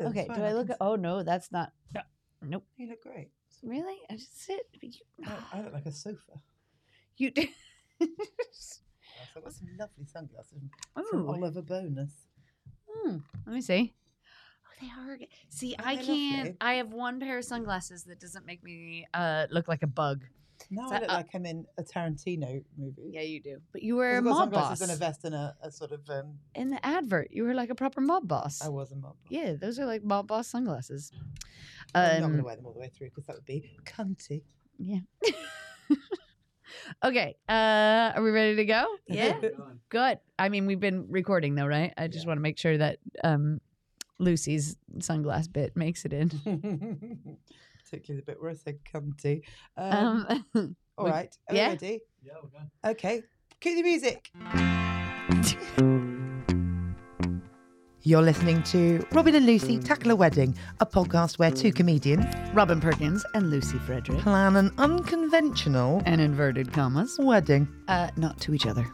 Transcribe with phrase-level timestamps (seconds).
[0.00, 0.70] that's Okay, fine, do I look?
[0.70, 1.72] At, oh no, that's not.
[1.94, 2.00] No,
[2.42, 2.64] nope.
[2.76, 3.30] You look great.
[3.62, 3.98] Really?
[4.10, 4.66] I just sit.
[4.80, 4.90] You,
[5.26, 6.40] I, I look like a sofa.
[7.16, 7.46] you do.
[8.00, 10.58] I've got some lovely sunglasses
[10.94, 11.28] from- from Ooh.
[11.28, 12.12] Oliver Bonas.
[12.88, 13.94] Hmm, let me see.
[14.66, 15.16] Oh, they are.
[15.18, 16.36] g- See, Aren't I can't.
[16.38, 16.56] lovely?
[16.60, 20.24] I have one pair of sunglasses that doesn't make me uh look like a bug.
[20.70, 23.10] Now I look like I'm in a Tarantino movie.
[23.12, 23.58] Yeah, you do.
[23.72, 26.08] But you were a mob boss and a vest and a, a sort of.
[26.10, 27.28] Um, in the advert.
[27.30, 28.60] You were like a proper mob boss.
[28.62, 29.16] I was a mob.
[29.22, 29.30] boss.
[29.30, 31.12] Yeah, those are like mob boss sunglasses.
[31.94, 33.76] I'm not going Um, to wear them all the way through because that would be
[33.84, 34.42] cunty.
[34.78, 35.00] yeah.
[37.04, 37.36] okay.
[37.48, 38.86] Uh, are we ready to go?
[39.06, 39.38] Yeah.
[39.88, 40.18] Good.
[40.38, 41.92] I mean, we've been recording though, right?
[41.96, 42.28] I just Yeah.
[42.28, 43.60] want to make sure that um,
[44.18, 47.38] Lucy's sunglass bit makes it in.
[47.90, 49.42] Particularly the bit where I said cunty.
[49.76, 51.36] Um, Um, all we- right.
[51.48, 51.68] Are we yeah?
[51.70, 52.00] ready?
[52.22, 52.70] Yeah, we're going.
[52.86, 53.22] Okay.
[53.60, 54.30] Cue the music.
[58.02, 62.80] You're listening to Robyn and Lucy Tackle a Wedding, a podcast where two comedians Robyn
[62.80, 64.18] Perkins and Lucy Frederick.
[64.20, 67.18] plan an unconventional And inverted commas.
[67.20, 67.68] wedding.
[67.88, 68.86] Uh, not to each other.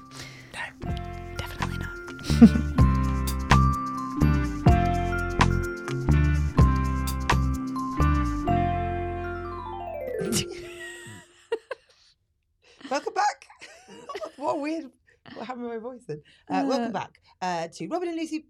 [0.84, 0.94] No,
[1.36, 2.72] definitely not.
[12.90, 13.46] Welcome back.
[14.36, 14.84] what a weird.
[15.34, 16.22] What happened to my voice then?
[16.48, 18.46] Uh, welcome Uh, back uh, to Robyn and Lucy.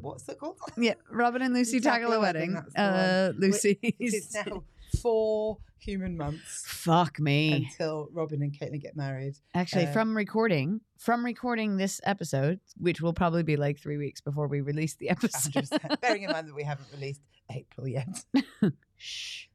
[0.00, 0.58] What's it called?
[0.76, 2.56] Yeah, Robyn and Lucy tackle a wedding.
[2.76, 3.32] Uh.
[3.36, 3.78] Lucy.
[3.82, 4.62] It's now
[5.02, 7.52] four human months Fuck me.
[7.70, 9.34] until Robyn and Caitlin get married.
[9.54, 14.20] Actually, uh, from recording, from recording this episode, which will probably be like three weeks
[14.20, 15.52] before we release the episode.
[15.64, 16.00] 100%.
[16.00, 17.20] Bearing in mind that we haven't released
[17.50, 18.24] April yet.
[18.96, 19.46] Shh.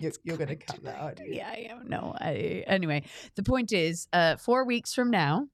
[0.00, 1.02] You're, you're going to cut that out.
[1.02, 1.34] aren't you?
[1.34, 1.88] Yeah, I am.
[1.88, 2.64] No, I.
[2.66, 3.02] Anyway,
[3.34, 5.48] the point is, uh, four weeks from now,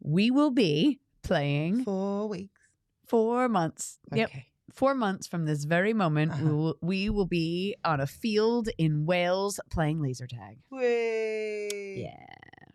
[0.00, 2.60] we will be playing Four weeks.
[3.06, 3.98] four months.
[4.12, 4.30] Yep,
[4.72, 6.54] four months from this very moment, we, Uh-huh.
[6.56, 10.58] will, we will be on a field in Wales playing laser tag.
[10.70, 12.02] Whee!
[12.02, 12.26] Yeah,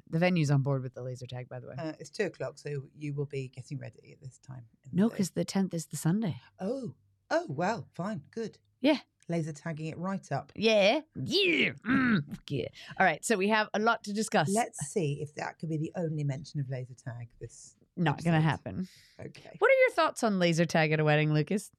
[0.09, 1.75] the venue's on board with the laser tag, by the way.
[1.77, 4.63] Uh, it's two o'clock, so you will be getting ready at this time.
[4.91, 6.37] no, because the tenth is the Sunday.
[6.59, 6.93] Oh,
[7.29, 8.57] oh, well, fine, good.
[8.81, 8.99] Yeah.
[9.29, 10.51] Laser tagging it right up.
[10.55, 12.67] Yeah, yeah, mm, yeah.
[12.99, 14.49] All right, so we have a lot to discuss.
[14.53, 17.27] Let's see if that could be the only mention of laser tag.
[17.41, 18.87] This Not gonna happen.
[19.19, 19.51] okay.
[19.59, 21.71] What are your thoughts on laser tag at a wedding, Lucas?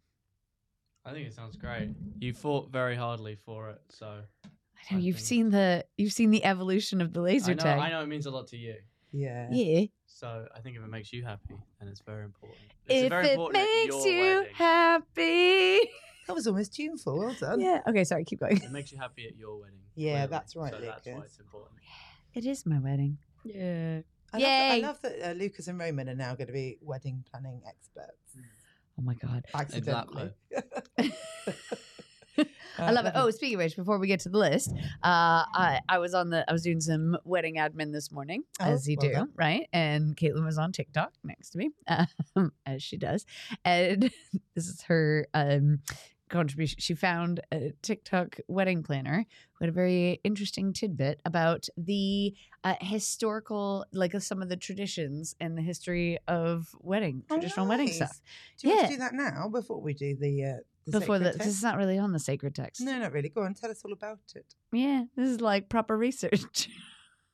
[1.06, 1.90] I think it sounds great.
[2.18, 6.12] You fought very hardly for it, so I know I you've think- seen the you've
[6.12, 7.62] seen the evolution of the laser I know.
[7.62, 7.78] tag.
[7.78, 8.74] I know it means a lot to you.
[9.10, 9.48] Yeah.
[9.50, 9.86] Yeah.
[10.06, 12.60] So I think if it makes you happy, then it's very important.
[12.88, 14.54] It's If very it important at makes you wedding.
[14.54, 15.80] happy.
[16.28, 17.18] That was almost tuneful.
[17.18, 17.58] Well done.
[17.60, 17.80] Yeah.
[17.88, 18.04] Okay.
[18.04, 18.24] Sorry.
[18.24, 18.58] Keep going.
[18.58, 19.80] It makes you happy at your wedding.
[19.96, 20.26] Yeah, clearly.
[20.30, 21.30] that's right, So that's why Lucas.
[21.30, 21.80] it's important.
[22.34, 23.18] It is my wedding.
[23.44, 24.00] Yeah.
[24.32, 24.46] I love, Yay.
[24.46, 27.62] that, I love that uh, Lucas and Roman are now going to be wedding planning
[27.66, 28.36] experts.
[28.98, 29.44] Oh my god.
[29.54, 30.30] Accidentally.
[32.80, 33.12] I love it.
[33.16, 34.70] Oh, speaking of which, before we get to the list,
[35.02, 38.66] uh, I I was on the I was doing some wedding admin this morning, Oh,
[38.66, 39.28] as you well do, done.
[39.34, 39.66] right?
[39.72, 41.70] And Caitlin was on TikTok next to me,
[42.36, 43.26] um, as she does,
[43.64, 44.02] and
[44.54, 45.80] this is her um,
[46.28, 46.76] contribution.
[46.80, 52.34] She found a TikTok wedding planner who had a very interesting tidbit about the
[52.64, 57.66] uh, historical, like uh, some of the traditions and the history of wedding, Oh, traditional
[57.66, 58.20] wedding stuff.
[58.58, 60.52] Do you want to do that now before we do the, uh,
[60.86, 62.80] the Before this is not really on the sacred text.
[62.80, 63.28] No, not really.
[63.28, 64.54] Go on, tell us all about it.
[64.72, 66.68] Yeah, this is like proper research.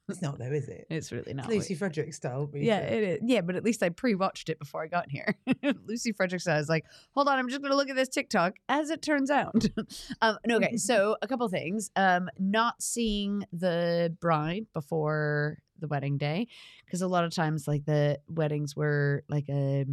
[0.09, 0.87] It's not though, is it?
[0.91, 1.47] it's really not.
[1.47, 2.51] It's Lucy Frederick style.
[2.53, 3.19] yeah, it is.
[3.23, 5.35] Yeah, but at least I pre-watched it before I got here.
[5.87, 8.57] Lucy Frederickson I was like, hold on, I'm just gonna look at this TikTok.
[8.69, 9.65] As it turns out,
[10.21, 10.77] um, no, okay.
[10.85, 11.91] So a couple things.
[11.97, 16.49] Um, not seeing the bride before the wedding day,
[16.85, 19.87] because a lot of times, like the weddings were like a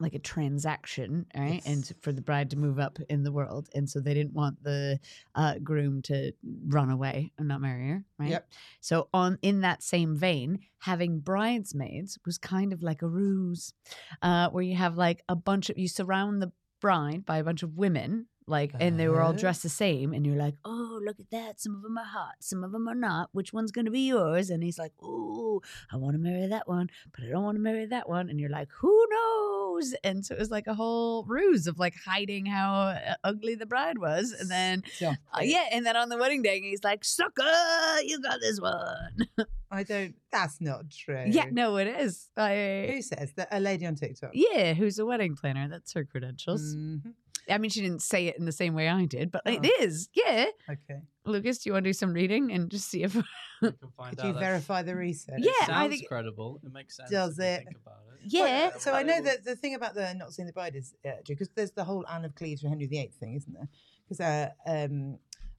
[0.00, 1.62] like a transaction, right?
[1.66, 4.62] And for the bride to move up in the world, and so they didn't want
[4.62, 4.98] the
[5.34, 6.32] uh, groom to
[6.66, 8.30] run away and not marry her, right?
[8.30, 8.48] Yep.
[8.80, 13.72] So on in that same vein, having bridesmaids was kind of like a ruse,
[14.20, 17.62] uh, where you have like a bunch of you surround the bride by a bunch
[17.62, 19.38] of women, like, and they were all Uh-huh.
[19.38, 21.60] dressed the same, and you're like, oh, look at that.
[21.60, 23.30] Some of them are hot, some of them are not.
[23.32, 24.50] Which one's gonna be yours?
[24.50, 27.62] And he's like, oh, I want to marry that one, but I don't want to
[27.62, 28.28] marry that one.
[28.28, 29.53] And you're like, who knows?
[30.02, 33.66] And so it was like a whole ruse of like hiding how uh, ugly the
[33.66, 37.04] bride was, and then Stop uh, yeah, and then on the wedding day, he's like,
[37.04, 39.28] "Sucker, you got this one."
[39.70, 40.14] I don't.
[40.30, 41.24] That's not true.
[41.26, 42.28] yeah, no, it is.
[42.36, 43.48] I Who says that?
[43.50, 44.30] A lady on TikTok.
[44.34, 45.68] yeah, who's a wedding planner?
[45.68, 46.74] That's her credentials.
[46.74, 47.14] Mhm.
[47.50, 49.82] I mean, she didn't say it in the same way I did, but it Oh.
[49.84, 50.08] is.
[50.14, 51.00] Yeah, Okay.
[51.26, 53.14] Lucas, do you want to do some reading and just see if?
[53.14, 53.22] We
[53.60, 55.40] can find Could out you verify the research?
[55.40, 56.60] Yeah, It I sounds think- credible.
[56.64, 57.10] It makes sense.
[57.10, 57.64] Does it?
[57.64, 58.13] Think about it.
[58.26, 58.68] Yeah.
[58.70, 61.12] Well, so I know that the thing about the not seeing the bride is uh,
[61.26, 63.68] because there's the whole Anne of Cleves for Henry VIII thing, isn't there?
[64.08, 65.18] Because uh, um,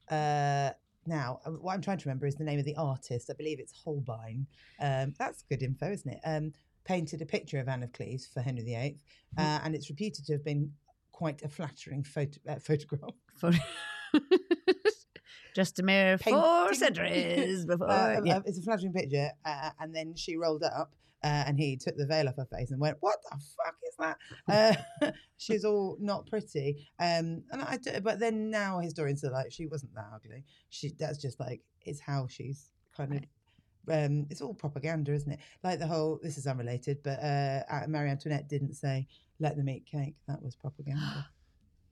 [0.09, 0.71] uh,
[1.07, 3.29] now uh, what I'm trying to remember is the name of the artist.
[3.29, 4.47] I believe it's Holbein.
[4.79, 6.19] Um, that's good info, isn't it?
[6.25, 6.53] Um,
[6.83, 8.97] painted a picture of Anne of Cleves for Henry VIII,
[9.37, 10.71] uh, and it's reputed to have been
[11.11, 13.11] quite a flattering photo- uh, photograph.
[13.39, 13.57] Photo-
[15.55, 16.33] Just a mere four
[16.67, 16.77] Painting.
[16.79, 17.89] centuries before.
[17.89, 18.37] Uh, yeah.
[18.37, 21.95] uh, it's a flattering picture, uh, and then she rolled up, uh, and he took
[21.97, 24.17] the veil off her face and went, "What the fuck is that?"
[25.01, 27.77] Uh, she's all not pretty, um, and I.
[27.77, 30.43] do- But then now historians are like, she wasn't that ugly.
[30.69, 33.21] She that's just like it's how she's kind of.
[33.87, 35.39] Um, it's all propaganda, isn't it?
[35.63, 36.19] Like the whole.
[36.23, 39.07] This is unrelated, but uh, uh, Marie Antoinette didn't say
[39.39, 41.27] "let them eat cake." That was propaganda.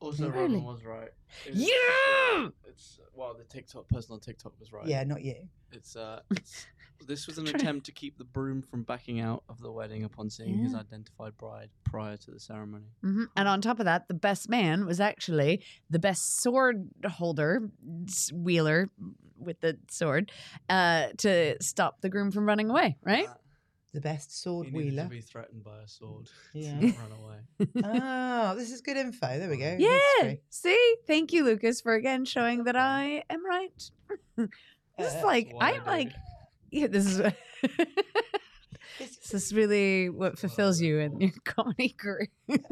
[0.04, 0.56] Also, Really?
[0.56, 1.10] Robin was right.
[1.48, 2.50] It's- Yeah!
[2.68, 4.86] It's well, the TikTok person on TikTok was right.
[4.86, 5.36] Yeah, not you.
[5.72, 6.66] It's uh, it's,
[7.08, 10.30] this was an attempt to keep the broom from backing out of the wedding upon
[10.30, 10.80] seeing his Yeah.
[10.80, 12.86] identified bride prior to the ceremony.
[13.04, 13.28] Mhm.
[13.38, 17.70] And on top of that, the best man was actually the best sword holder,
[18.08, 18.90] s- wheeler
[19.38, 20.32] with the sword,
[20.70, 23.28] uh, to stop the groom from running away, right?
[23.28, 23.34] Uh,
[23.94, 25.04] The best sword he needed wheeler.
[25.04, 26.80] to be threatened by a sword Yeah.
[26.80, 27.84] to run away.
[27.86, 29.38] oh, this is good info.
[29.40, 29.76] There we go.
[29.78, 29.98] Yeah.
[30.18, 30.42] History.
[30.50, 33.92] See, thank you, Lucas, for again showing that I am right.
[34.98, 36.12] This is Uh, like I I'm like,
[36.72, 37.18] yeah, this is.
[39.00, 42.28] This- this is really what fulfills you in your comedy career.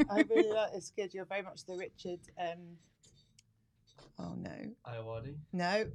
[0.10, 1.14] I really like this kid.
[1.16, 2.20] You're very much the Richard.
[2.40, 2.78] Um,
[4.20, 4.52] oh no,
[4.88, 5.38] Iowadi.
[5.52, 5.86] no,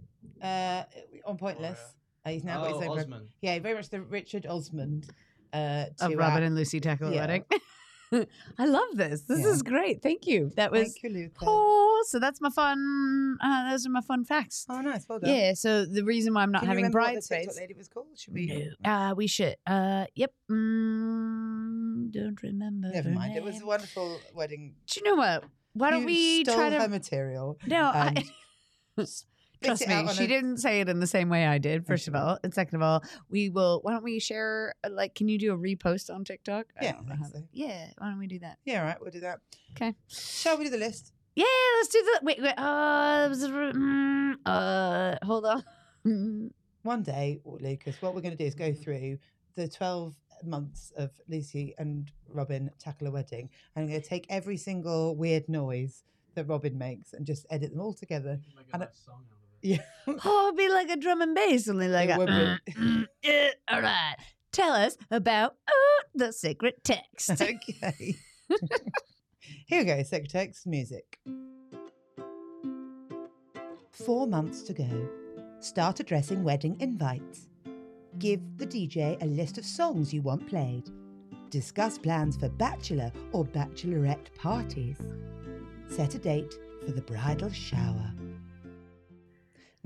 [0.42, 0.82] uh,
[1.24, 1.78] on Pointless.
[2.26, 2.86] Uh, he's now got his oh, own.
[2.86, 3.28] pro- Osman.
[3.40, 5.04] Yeah, very much the Richard Osman.
[5.52, 7.20] Uh, of to Robyn our- and Lucy tackle a yeah.
[7.20, 7.44] wedding.
[8.58, 9.22] I love this.
[9.22, 9.48] This Yeah.
[9.48, 10.02] is great.
[10.02, 10.50] Thank you.
[10.56, 11.44] That was Thank you, Luca.
[11.46, 13.36] oh, so that's my fun.
[13.42, 14.64] Uh, those are my fun facts.
[14.68, 15.06] Oh, nice.
[15.08, 15.30] Well done.
[15.34, 15.54] Yeah.
[15.54, 17.56] So the reason why I'm not Can you having remember what the bridesmaids.
[17.58, 18.06] Lady was called?
[18.16, 18.70] Should we?
[18.84, 18.90] No.
[18.90, 19.56] Uh, we should.
[19.66, 20.32] Uh, yep.
[20.50, 22.88] Mm, don't remember.
[22.92, 23.36] Never her mind.
[23.36, 24.74] It was a wonderful wedding.
[24.86, 25.44] Do you know what?
[25.74, 26.80] Why don't You we stole try to?
[26.80, 27.58] her material?
[27.66, 28.06] no, I,
[28.96, 29.24] and spit
[29.66, 31.86] trust me, she a- didn't say it in the same way I did.
[31.86, 33.80] First of all, and second of all, we will.
[33.82, 34.74] Why don't we share?
[34.84, 36.66] uh, Like, can you do a repost on TikTok?
[36.80, 37.42] I Yeah, don't know how so.
[37.52, 37.90] Yeah.
[37.98, 38.58] Why don't we do that?
[38.64, 38.96] Yeah, all right.
[39.00, 39.40] We'll do that.
[39.72, 39.94] Okay.
[40.08, 41.12] Shall we do the list?
[41.34, 41.44] Yeah,
[41.78, 42.20] let's do the.
[42.24, 42.54] Wait, wait.
[42.56, 45.62] Uh, mm, uh, hold on.
[46.82, 49.18] one day, Lucas, what we're going to do is go through
[49.54, 50.14] the 12
[50.44, 53.48] months of Lucy and Robyn tackle a wedding.
[53.74, 56.04] And I'm going to take every single weird noise
[56.34, 58.38] that Robyn makes and just edit them all together.
[58.72, 58.88] And I-
[59.62, 59.78] Yeah.
[60.24, 62.18] Oh, it'd be like a drum and bass, only like It a.
[62.18, 62.72] would be.
[62.74, 64.14] mm, yeah, all right.
[64.52, 67.30] Tell us about oh, the secret text.
[67.42, 68.14] okay.
[69.66, 71.18] Here we go, Secret Text music.
[73.90, 75.08] Four months to go.
[75.58, 77.48] Start addressing wedding invites.
[78.18, 80.88] Give the DJ a list of songs you want played.
[81.50, 84.98] Discuss plans for bachelor or bachelorette parties.
[85.88, 86.54] Set a date
[86.84, 88.12] for the bridal shower.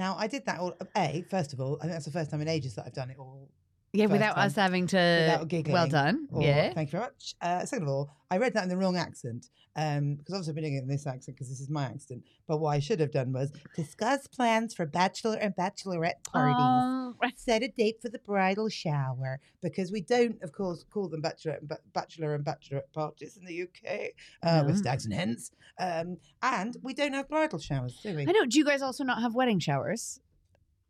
[0.00, 0.74] Now, I did that all.
[0.96, 3.10] A, first of all, I think that's the first time in ages that I've done
[3.10, 3.50] it all
[3.92, 4.46] yeah, without time.
[4.46, 4.96] us having to.
[4.96, 6.28] Without giggling well done.
[6.30, 6.72] or, yeah.
[6.72, 7.34] Thank you very much.
[7.40, 10.54] Uh, second of all, I read that in the wrong accent um, because obviously I've
[10.56, 12.24] been doing it in this accent because this is my accent.
[12.46, 16.56] But what I should have done was discuss plans for bachelor and bachelorette parties.
[16.58, 17.14] Oh.
[17.36, 21.52] Set a date for the bridal shower because we don't, of course, call them bachelor
[21.52, 24.10] and, ba- bachelor and bachelorette parties in the UK
[24.42, 25.50] uh, with stags and hens.
[25.78, 28.22] Um, and we don't have bridal showers, do we?
[28.22, 28.44] I know.
[28.44, 30.20] Do you guys also not have wedding showers?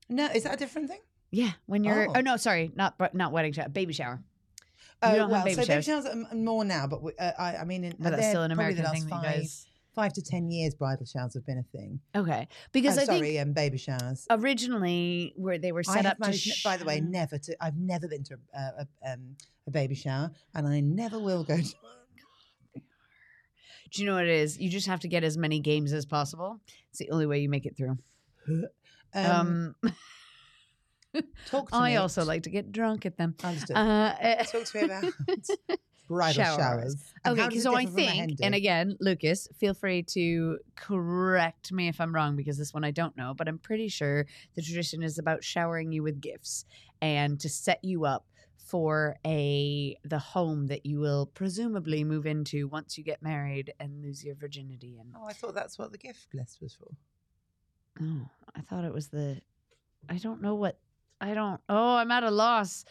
[0.08, 1.00] No, is that a different thing?
[1.30, 2.08] Yeah, when you're.
[2.08, 2.14] Oh.
[2.16, 4.20] Oh, no, sorry, not not wedding shower, baby shower.
[5.02, 6.06] Oh, well, baby so baby showers.
[6.06, 8.82] are more now, but we, uh, I, I mean, in, But that's still an American
[8.82, 9.66] the last thing five, guys.
[9.94, 12.00] five to ten years, bridal showers have been a thing.
[12.14, 14.26] Okay, because oh, I sorry, think um, baby showers.
[14.28, 16.20] originally where they were set up to.
[16.20, 17.56] managed, by the way, never to.
[17.64, 21.44] I've never been to a, a, a, um, a baby shower, and I never will
[21.44, 21.62] go to.
[23.92, 24.58] Do you know what it is?
[24.58, 26.60] You just have to get as many games as possible.
[26.90, 27.98] It's the only way you make it through.
[29.12, 29.92] Um, Um,
[31.46, 31.96] talk to I me.
[31.96, 33.34] also like to get drunk at them.
[33.42, 33.76] Understood.
[33.76, 34.14] Uh,
[34.44, 35.04] talk to me about
[36.08, 36.56] bridal Showers.
[36.56, 37.12] showers.
[37.24, 40.58] and okay, so I differ from a hen think, and again, Lucas, feel free to
[40.76, 44.26] correct me if I'm wrong because this one I don't know, but I'm pretty sure
[44.56, 46.64] the tradition is about showering you with gifts
[47.00, 48.26] and to set you up
[48.56, 54.00] for a the home that you will presumably move into once you get married and
[54.02, 56.86] lose your virginity and Oh, I thought that's what the gift list was for.
[58.00, 59.40] oh i thought it was the
[60.08, 60.78] i don't know what
[61.20, 62.84] i don't oh i'm at a loss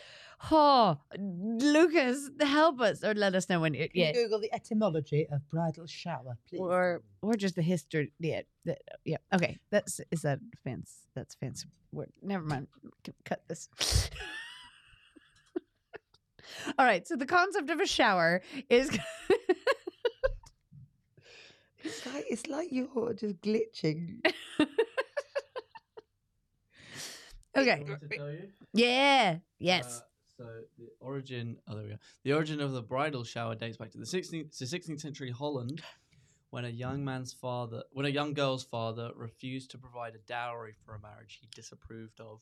[0.51, 4.53] oh lucas help us or let us know when it Can yeah you Google the
[4.53, 6.59] etymology of bridal shower, please?
[6.59, 11.67] or or just the history yeah the, yeah okay that's is that fancy that's fancy
[11.91, 12.67] word never mind
[13.25, 13.69] cut this
[16.77, 17.07] All right.
[17.07, 18.89] So the concept of a shower is
[21.81, 24.19] It's like it's like you're just glitching.
[27.61, 27.83] okay.
[27.87, 28.49] Want to tell you?
[28.73, 29.37] Yeah.
[29.59, 30.01] Yes.
[30.01, 30.01] Uh,
[30.37, 30.45] so
[30.77, 31.97] the origin, oh there we go.
[32.23, 35.81] The origin of the bridal shower dates back to the 16th, to 16th century Holland,
[36.49, 40.73] when a young man's father, when a young girl's father refused to provide a dowry
[40.85, 42.41] for a marriage he disapproved of.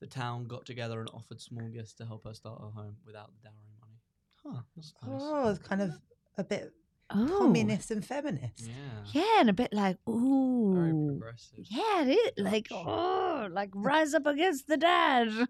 [0.00, 3.30] The town got together and offered small gifts to help her start her home without
[3.34, 4.00] the dowry money.
[4.42, 5.20] Huh, that's nice.
[5.22, 5.92] Oh, it's kind of
[6.38, 6.72] a bit
[7.14, 7.38] oh.
[7.38, 8.66] communist and feminist.
[8.66, 9.22] Yeah.
[9.22, 11.16] Yeah, and a bit like Very ooh.
[11.18, 11.64] progressive.
[11.64, 15.28] Yeah, it is like oh, like rise up against the dad.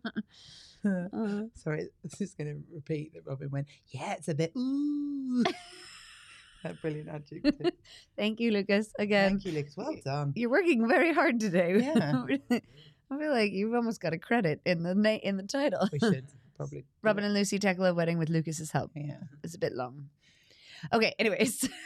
[0.83, 5.45] Uh, Sorry, this is going to repeat that Robyn went, yeah, it's a bit ooh.
[6.63, 7.73] that brilliant adjective.
[8.17, 8.91] thank you, Lucas.
[8.99, 9.77] Again, Thank you, Lucas.
[9.77, 10.33] Well done.
[10.35, 11.81] you're working very hard today.
[11.81, 12.25] Yeah.
[13.11, 15.87] I feel like you've almost got a credit in the na- in the title.
[15.93, 16.85] We should probably.
[17.03, 18.93] Robyn and Lucy tackle a wedding with Lucas's help.
[18.95, 19.19] Yeah.
[19.43, 20.09] It's a bit long.
[20.93, 21.15] Okay.
[21.19, 21.69] Anyways,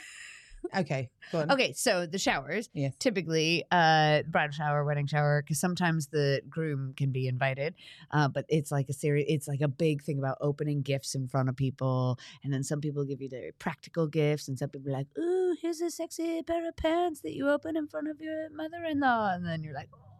[0.75, 1.09] Okay.
[1.31, 1.51] Go on.
[1.51, 1.73] okay.
[1.73, 2.69] So the showers.
[2.73, 2.93] Yes.
[2.97, 7.75] typically uh bridal shower wedding shower because sometimes the groom can be invited
[8.11, 11.27] uh but it's like a series it's like a big thing about opening gifts in
[11.27, 14.89] front of people and then some people give you their practical gifts and some people
[14.89, 18.19] are like ooh here's a sexy pair of pants that you open in front of
[18.19, 20.14] your mother-in-law and then you're like oh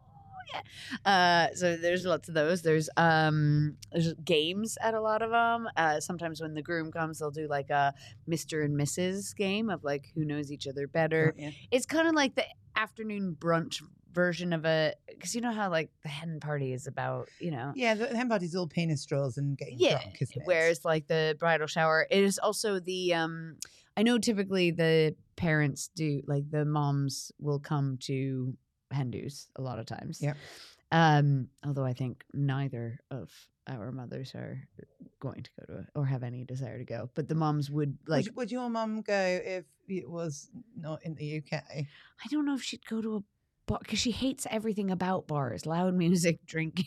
[1.05, 5.67] uh so there's lots of those there's um there's games at a lot of them
[5.77, 7.93] uh sometimes when the groom comes they'll do like a
[8.29, 11.51] mr and mrs game of like who knows each other better Yeah.
[11.71, 15.89] it's kind of like the afternoon brunch version of a because you know how like
[16.03, 19.57] the hen party is about you know Yeah, the hen party's all penis straws and
[19.57, 20.45] getting yeah drunk, isn't it?
[20.45, 23.57] whereas like the bridal shower it is also the um
[23.97, 28.55] i know typically the parents do like the moms will come to
[28.91, 30.37] hen do's a lot of times Yep.
[30.91, 33.31] um although i think neither of
[33.67, 34.67] our mothers are
[35.19, 37.97] going to go to it or have any desire to go but the moms would
[38.07, 41.61] like would, would your mom go if it was not in the UK?
[41.71, 43.23] I don't know if she'd go to a
[43.67, 46.85] bar because she hates everything about bars, loud music, drinking.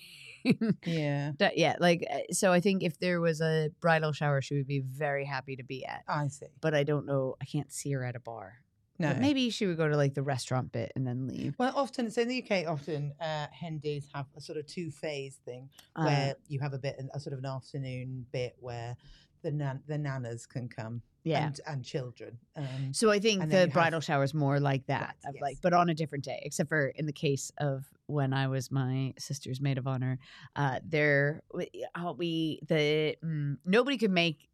[0.85, 1.33] Yeah.
[1.55, 2.53] Yeah, like uh, so.
[2.53, 5.85] I think if there was a bridal shower, she would be very happy to be
[5.85, 6.03] at.
[6.09, 6.47] I see.
[6.61, 7.37] But I don't know.
[7.41, 8.55] I can't see her at a bar.
[8.99, 9.09] No.
[9.09, 11.55] But maybe she would go to like the restaurant bit and then leave.
[11.59, 14.91] Well, often, so in the UK, often uh, hen do's have a sort of two
[14.91, 18.97] phase thing Uh, where you have a bit, a sort of an afternoon bit where
[19.43, 21.47] the nan- the nanas can come yeah.
[21.47, 22.39] and, and children.
[22.57, 25.41] Um, So I think the you have- bridal shower is more like that, Right, of
[25.41, 26.41] like, but on a different day.
[26.43, 30.19] Except for in the case of when I was my sister's maid of honor,
[30.57, 34.49] uh, there we, uh, we the mm, nobody could make.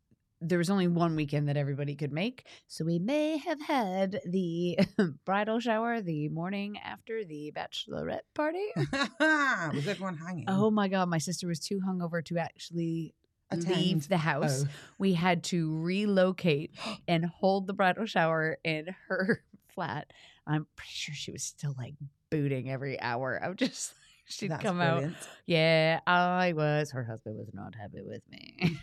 [0.47, 4.79] There was only one weekend that everybody could make, so we may have had the
[5.25, 8.67] bridal shower the morning after the bachelorette party.
[8.77, 10.45] was everyone hanging?
[10.49, 13.15] oh my god, my sister was too hungover to actually
[13.51, 13.75] Attend.
[13.77, 14.71] leave the house Oh.
[14.99, 16.73] we had to relocate
[17.09, 19.43] and hold the bridal shower in her
[19.75, 20.13] flat.
[20.47, 21.95] I'm pretty sure she was still like
[22.31, 23.41] booting every hour.
[23.43, 23.95] I'm just
[24.27, 25.05] she'd That's come out.
[25.47, 26.91] Yeah, I was.
[26.91, 28.79] Her husband was not happy with me.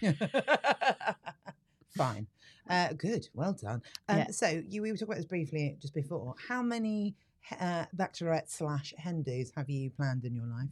[1.95, 2.27] Fine.
[2.69, 3.27] Uh, good.
[3.33, 3.81] Well done.
[4.07, 4.27] Um, Yeah.
[4.31, 6.36] So you we were talking about this briefly just before.
[6.48, 7.15] How many
[7.60, 10.69] uh, bachelorette slash hen do's have you planned in your life?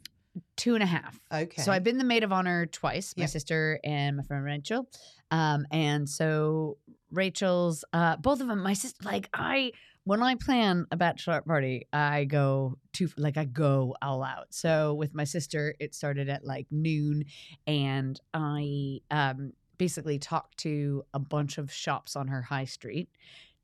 [0.56, 1.18] Two and a half.
[1.32, 1.60] Okay.
[1.62, 3.30] So I've been the maid of honor twice, my Yep.
[3.30, 4.88] sister and my friend Rachel.
[5.32, 6.78] Um, and so
[7.10, 9.72] Rachel's, uh, both of them, my sister, like I,
[10.04, 14.46] when I plan a bachelorette party, I go to, like, I go all out.
[14.50, 17.24] So with my sister, it started at like noon
[17.66, 23.08] and I, um, basically talked to a bunch of shops on her high street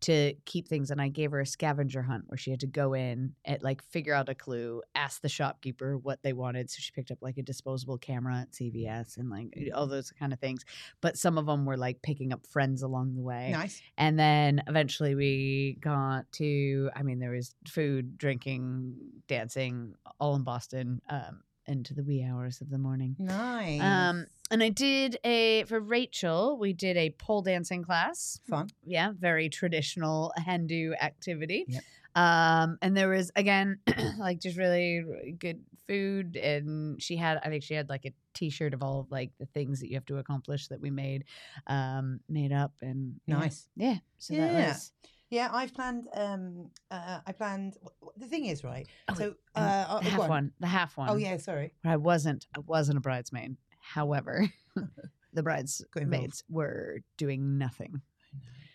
[0.01, 2.95] to keep things and I gave her a scavenger hunt where she had to go
[2.95, 6.71] in and like figure out a clue, ask the shopkeeper what they wanted.
[6.71, 10.33] So she picked up like a disposable camera at CVS and like all those kind
[10.33, 10.65] of things.
[11.03, 13.51] But some of them were like picking up friends along the way.
[13.53, 13.83] nice.
[13.99, 18.95] And then eventually we got to, I mean, there was food, drinking,
[19.29, 23.17] dancing, all in Boston um, into the wee hours of the morning.
[23.19, 23.81] Nice.
[23.81, 28.69] Um, and I did a, for Rachel, we did a pole dancing class Fun.
[28.85, 31.65] yeah, very traditional hen do activity.
[31.69, 31.83] Yep.
[32.15, 33.79] Um, and there was again
[34.19, 38.13] like just really really good food, and she had I think she had like a
[38.33, 41.25] T-shirt of all of like the things that you have to accomplish that we made,
[41.67, 43.21] um, made up and.
[43.27, 43.69] Nice.
[43.77, 44.93] Yeah, so that was
[45.30, 46.09] Yeah, I've planned.
[46.14, 47.76] Um, uh, I planned.
[48.16, 48.87] The thing is, right?
[49.09, 50.28] Oh, so, uh, uh, the half go on.
[50.28, 51.11] one, the half one.
[51.11, 51.73] Oh yeah, sorry.
[51.85, 53.56] I wasn't I wasn't a bridesmaid.
[53.80, 54.49] However,
[55.33, 58.02] the bridesmaids were doing nothing.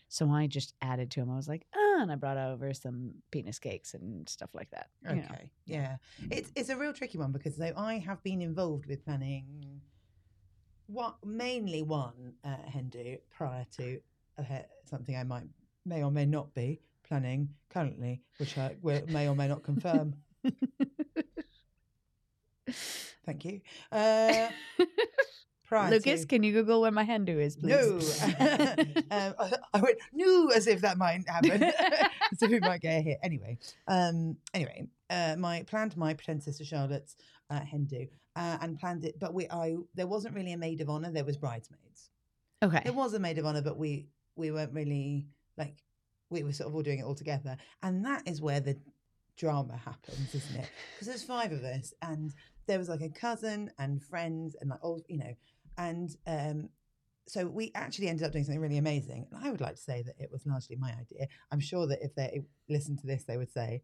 [0.09, 1.31] So I just added to them.
[1.31, 4.89] I was like, ah, and I brought over some penis cakes and stuff like that.
[5.09, 5.21] you know.
[5.31, 5.51] Okay.
[5.65, 5.95] Yeah.
[6.29, 9.79] It's it's a real tricky one because though I have been involved with planning
[10.87, 14.01] what mainly one uh, hen do prior to
[14.37, 14.43] uh,
[14.83, 15.47] something I might
[15.85, 20.15] may or may not be planning currently, which I may or may not confirm.
[23.25, 23.61] Thank you.
[23.91, 24.49] Uh,
[25.71, 28.21] Lucas, to- can you Google where my hen do is, please?
[28.21, 28.37] no.
[29.11, 31.63] um, I, I went no as if that might happen.
[32.31, 33.19] as if we might get a hit.
[33.23, 33.57] Anyway,
[33.87, 37.15] um, anyway, uh, my planned my pretend sister Charlotte's
[37.49, 40.81] uh, hen do uh, and planned it, but we I there wasn't really a maid
[40.81, 41.11] of honor.
[41.11, 42.09] There was bridesmaids.
[42.63, 42.81] okay.
[42.83, 45.83] There was a maid of honor, but we we weren't really like
[46.29, 48.77] we were sort of all doing it all together, and that is where the
[49.37, 50.69] drama happens, isn't it?
[50.93, 52.33] Because there's five of us, and
[52.67, 55.33] there was like a cousin and friends, and like all you know,
[55.77, 56.69] and um,
[57.27, 59.27] so we actually ended up doing something really amazing.
[59.31, 61.27] And I would like to say that it was largely my idea.
[61.51, 63.81] I'm sure that if they listened to this, they would say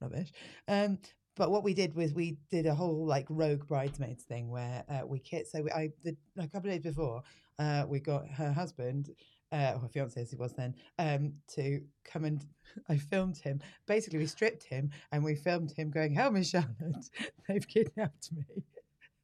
[0.00, 0.32] rubbish.
[0.66, 0.98] Um,
[1.36, 5.06] but what we did was we did a whole like rogue bridesmaids thing where uh,
[5.06, 5.46] we kit.
[5.46, 7.22] So we, I the, a couple of days before,
[7.58, 9.10] uh, we got her husband,
[9.52, 12.44] uh, or fiance as he was then, um, to come and
[12.88, 13.60] I filmed him.
[13.86, 17.10] Basically, we stripped him and we filmed him going, "Help me, Charlotte!
[17.48, 18.64] They've kidnapped me."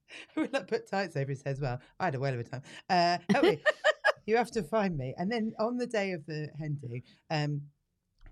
[0.37, 1.80] we like put tights over his head as well.
[1.99, 2.62] I had a whale of a time.
[2.88, 3.62] Uh, help me!
[4.26, 5.14] you have to find me.
[5.16, 7.62] And then on the day of the hen do, um,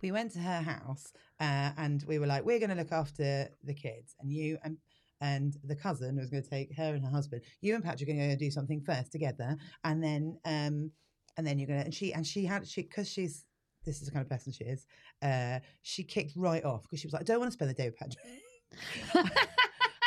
[0.02, 3.48] we went to her house uh, and we were like, we're going to look after
[3.62, 4.76] the kids, and you and
[5.20, 7.42] and the cousin was going to take her and her husband.
[7.62, 10.90] You and Patrick are going to do something first together, and then um,
[11.36, 11.74] and then you're to.
[11.74, 13.44] And she and she had she because she's
[13.84, 14.86] this is the kind of person she is.
[15.22, 17.74] Uh, she kicked right off because she was like, I don't want to spend the
[17.74, 18.24] day with Patrick.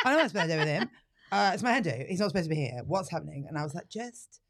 [0.04, 0.90] I don't want to spend the day with him.
[1.30, 1.92] Uh, it's my hen do.
[2.08, 2.82] He's not supposed to be here.
[2.86, 3.46] What's happening?
[3.48, 4.40] And I was like, just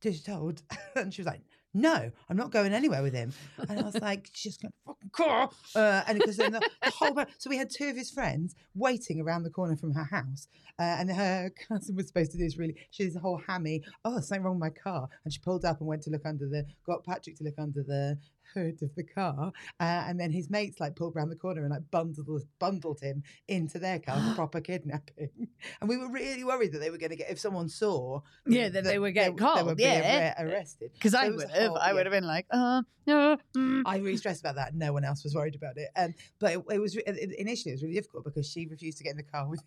[0.00, 0.62] did you told?
[0.96, 1.42] and she was like,
[1.74, 3.32] no, I'm not going anywhere with him.
[3.68, 5.50] And I was like, she's just going to fucking car.
[5.74, 9.44] Uh, and because then the, whole, so we had two of his friends waiting around
[9.44, 10.48] the corner from her house.
[10.78, 13.82] Uh, and her cousin was supposed to do this really, she's a whole hammy.
[14.04, 15.08] Oh, something wrong with my car.
[15.24, 17.82] And she pulled up and went to look under the, got Patrick to look under
[17.82, 18.18] the
[18.54, 19.52] hood of the car.
[19.80, 23.22] Uh, and then his mates like pulled around the corner and like bundled, bundled him
[23.48, 25.30] into their car, proper kidnapping.
[25.80, 28.68] And we were really worried that they were going to get, if someone saw, Yeah,
[28.68, 30.34] that they would get they called, would yeah.
[30.38, 30.90] arre- arrested.
[30.92, 32.04] Because I would have, I would yeah.
[32.04, 33.82] have been like, uh, no, mm.
[33.84, 34.74] I really stressed about that.
[34.74, 35.88] No one else was worried about it.
[35.96, 39.04] Um, but it, it was it- initially it was really difficult because she refused to
[39.04, 39.66] get in the car with him.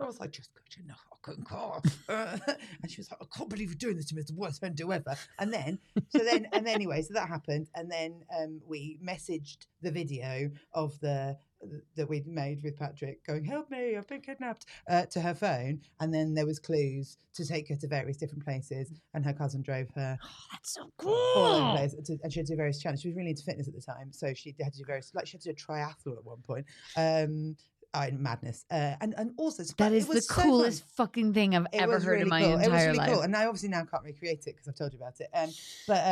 [0.00, 1.50] I was like, just get in I couldn't
[2.08, 2.38] Uh,
[2.82, 4.20] and she was like, I can't believe you're doing this to me.
[4.20, 5.16] It's the worst friend do ever.
[5.38, 7.68] And then, so then, and then anyway, so that happened.
[7.74, 11.36] And then um, we messaged the video of the
[11.96, 15.80] that we'd made with Patrick going, help me, I've been kidnapped, uh, to her phone.
[16.00, 18.92] And then there was clues to take her to various different places.
[19.14, 20.16] And her cousin drove her
[20.52, 21.76] that's so all over the cool.
[21.76, 21.94] place.
[22.04, 23.02] To, and she had to do various challenges.
[23.02, 25.26] She was really into fitness at the time, so she had to do various like
[25.26, 26.66] she had to do a triathlon at one point.
[26.96, 27.56] Um,
[27.94, 28.64] I madness.
[28.70, 30.44] Uh, and and also that is the was so fun.
[30.44, 32.52] coolest fucking thing I've It ever heard really in my cool.
[32.52, 33.12] It was entire really life.
[33.12, 33.20] cool.
[33.22, 35.28] And I obviously now can't recreate it because I've told you about it.
[35.32, 35.50] Um,
[35.86, 36.04] but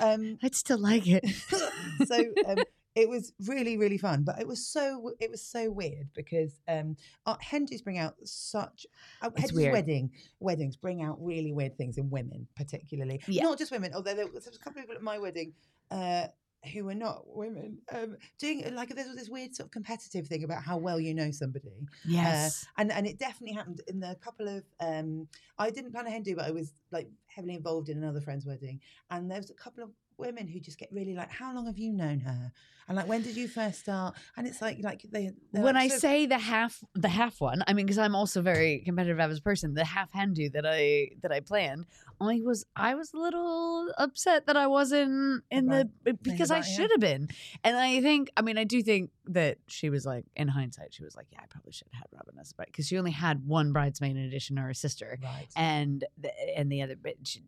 [0.00, 1.24] uh, um, I'd still like it.
[2.06, 2.16] so
[2.48, 2.58] um,
[2.94, 6.96] it was really really fun but it was so it was so weird because um
[7.26, 7.34] uh,
[7.82, 8.86] bring out such
[9.20, 13.42] uh, wedding weddings bring out really weird things in women particularly Yeah.
[13.42, 15.52] not just women although there was, there was a couple of people at my wedding
[15.90, 16.26] uh
[16.68, 20.44] who were not women um doing like there was this weird sort of competitive thing
[20.44, 22.66] about how well you know somebody yes.
[22.78, 26.22] and and it definitely happened in the couple of um I didn't plan a hen
[26.22, 29.54] do but I was like heavily involved in another friend's wedding and there was a
[29.54, 32.52] couple of women who just get really like how long have you known her
[32.88, 35.88] and like when did you first start and it's like like they when like I
[35.88, 39.38] so- say the half, the half one, I mean because I'm also very competitive as
[39.38, 39.74] a person.
[39.74, 41.86] The half hen do that I that I planned,
[42.24, 45.88] I was I was a little upset that I wasn't in the
[46.22, 47.28] because I about should have been.
[47.62, 51.04] And I think, I mean, I do think that she was like, in hindsight, she
[51.04, 53.10] was like, yeah, I probably should have had Robyn as a bride because she only
[53.12, 55.18] had one bridesmaid in addition to her sister.
[55.22, 57.42] right And the, and the other bit, she,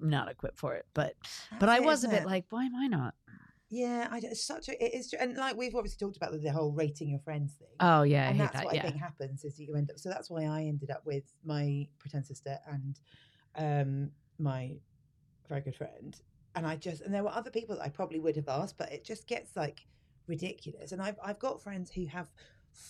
[0.00, 1.14] not equipped for it, but
[1.58, 2.26] but I it, was a bit it?
[2.26, 3.14] like, why am I not?
[3.72, 6.72] yeah I, it's such a it is and like we've obviously talked about the, whole
[6.72, 8.64] rating your friends thing Oh yeah, I and that's that.
[8.64, 9.98] what yeah, I think happens is you end up.
[9.98, 12.98] So that's why I ended up with my pretend sister and
[13.56, 14.10] um,
[14.40, 14.72] my
[15.48, 16.16] very good friend.
[16.54, 18.90] And I just and there were other people that I probably would have asked, but
[18.92, 19.86] it just gets like
[20.26, 20.92] ridiculous.
[20.92, 22.28] And I've I've got friends who have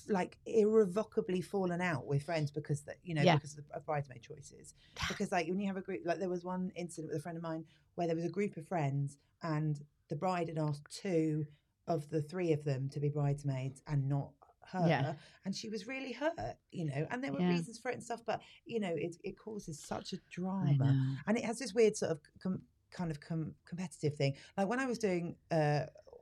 [0.09, 3.37] like irrevocably fallen out with friends because that you know Yeah.
[3.37, 4.75] because of, of bridesmaid choices.
[5.09, 7.37] Because like when you have a group, like there was one incident with a friend
[7.37, 11.47] of mine where there was a group of friends and the bride had asked two
[11.87, 14.31] of the three of them to be bridesmaids and not
[14.73, 15.15] her Yeah.
[15.45, 16.35] and she was really hurt
[16.73, 17.49] you know and there were Yeah.
[17.51, 21.37] reasons for it and stuff but you know it, it causes such a drama and
[21.39, 24.87] it has this weird sort of com- kind of com- competitive thing like when i
[24.87, 25.81] was doing uh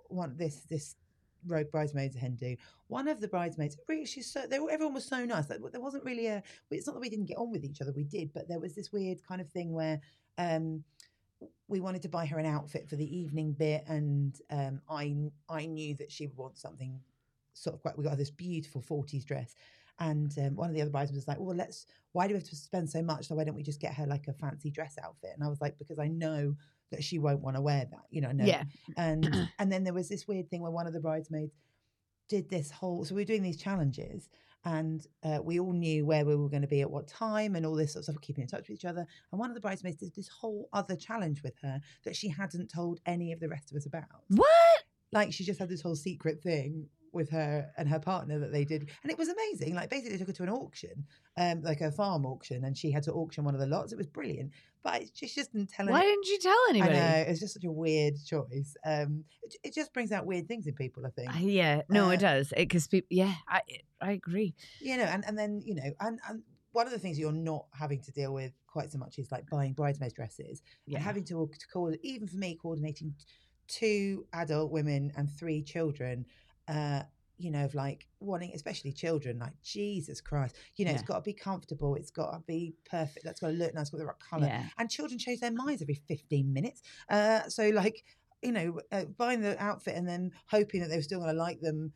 [0.09, 0.97] one this this
[1.47, 2.57] rogue bridesmaids hen do.
[2.89, 5.49] One of the bridesmaids, really, she's so they, were- everyone was so nice.
[5.49, 6.43] Like, there wasn't really a.
[6.71, 8.75] It's not that we didn't get on with each other, we did, but there was
[8.75, 10.01] this weird kind of thing where.
[10.37, 10.83] um
[11.69, 15.15] we wanted to buy her an outfit for the evening bit, and um, I
[15.49, 16.99] I knew that she would want something
[17.63, 17.97] sort of quite.
[17.99, 19.55] We got this beautiful forties dress,
[19.99, 21.87] and um, one of the other bridesmaids was like, "Well, let's.
[22.13, 23.29] Why do we have to spend so much?
[23.29, 25.61] So why don't we just get her like a fancy dress outfit?" And I was
[25.61, 26.55] like, "Because I know
[26.91, 28.05] that she won't want to wear that.
[28.11, 28.63] You know, know Yeah.
[28.97, 31.53] and and then there was this weird thing where one of the bridesmaids
[32.29, 34.29] did this whole so we were doing these challenges
[34.65, 37.65] and uh, we all knew where we were going to be at what time and
[37.65, 39.61] all this sort of stuff keeping in touch with each other and one of the
[39.63, 43.49] bridesmaids did this whole other challenge with her that she hadn't told any of the
[43.49, 44.85] rest of us about What?
[45.11, 46.87] like she just had this whole secret thing
[47.19, 50.19] with her and her partner that they did and it was amazing like basically they
[50.19, 51.05] took her to an auction
[51.37, 53.99] um like a farm auction and she had to auction one of the lots it
[53.99, 54.51] was brilliant
[54.83, 56.97] but it just, just didn't tell Why any- didn't you tell anybody?
[56.97, 58.77] I know it's just such a weird choice.
[58.87, 61.05] Um, it, it just brings out weird things in people.
[61.05, 62.53] I think I- yeah, no, Uh, it does.
[62.57, 63.61] Because people, yeah, I
[64.01, 64.55] I agree.
[64.81, 67.67] you know, and and then you know, and and one of the things you're not
[67.73, 71.25] having to deal with quite so much is like buying bridesmaids dresses Yeah, and having
[71.25, 73.15] to, to call even for me coordinating
[73.67, 76.25] two adult women and three children.
[76.69, 77.03] Uh,
[77.41, 81.23] you know, of like wanting, especially children, like Jesus Christ, you know, it's got to
[81.23, 84.17] be comfortable, it's got to be perfect, that's got to look nice, got the right
[84.19, 84.47] colour.
[84.47, 86.83] yeah, and children change their minds every 15 minutes.
[87.09, 88.03] Uh, so, like,
[88.43, 91.39] you know, uh, buying the outfit and then hoping that they were still going to
[91.41, 91.93] like them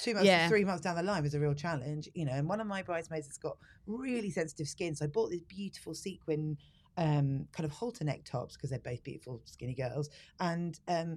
[0.00, 0.48] two months, Yeah.
[0.48, 2.32] three months down the line was a real challenge, you know.
[2.32, 4.96] And one of my bridesmaids has got really sensitive skin.
[4.96, 6.56] So I bought these beautiful sequin
[6.96, 10.10] um, kind of halter neck tops because they're both beautiful, skinny girls.
[10.40, 11.16] And, um, uh,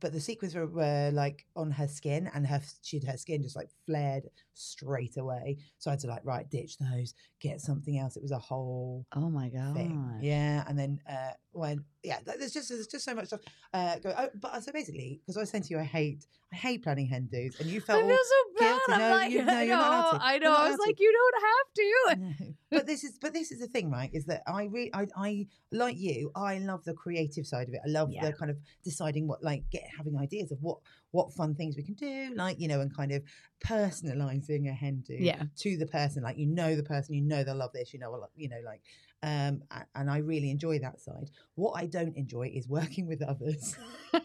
[0.00, 3.56] but the sequins were, were like on her skin and her she'd her skin just
[3.56, 5.58] like flared straight away.
[5.78, 8.16] So I had to like right ditch those, get something else.
[8.16, 9.74] It was a whole Oh my god.
[9.76, 10.18] thing.
[10.20, 13.40] Yeah, and then uh, when yeah, there's just there's just so much stuff.
[13.74, 14.14] Uh, go.
[14.16, 17.06] Oh, but so basically, because I was saying to you, I hate I hate planning
[17.06, 18.80] hen dos, and you felt I feel so bad.
[18.88, 18.92] guilty.
[18.92, 20.18] I'm No, like, you- no, I you're not know.
[20.22, 20.52] I know.
[20.52, 22.36] I allowed was like, you don't have to.
[22.40, 22.54] No.
[22.70, 24.10] but this is but this is the thing, right?
[24.12, 26.30] Is that I really I, I like you.
[26.34, 27.80] I love the creative side of it.
[27.86, 28.24] I love Yeah.
[28.26, 30.78] the kind of deciding what like get having ideas of what
[31.12, 33.22] what fun things we can do, like you know, and kind of
[33.64, 35.42] personalizing a hen do Yeah.
[35.58, 36.22] to the person.
[36.22, 37.92] Like you know the person, you know they'll love this.
[37.92, 38.80] You know, you know, like,
[39.22, 39.62] um,
[39.94, 41.30] and I really enjoy that side.
[41.54, 43.76] What I don't enjoy is working with others.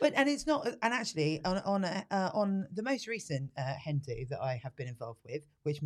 [0.00, 3.74] But and it's not, and actually on on a, uh, on the most recent uh,
[3.74, 5.80] hen do that I have been involved with, which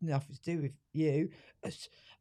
[0.00, 1.30] nothing to do with you,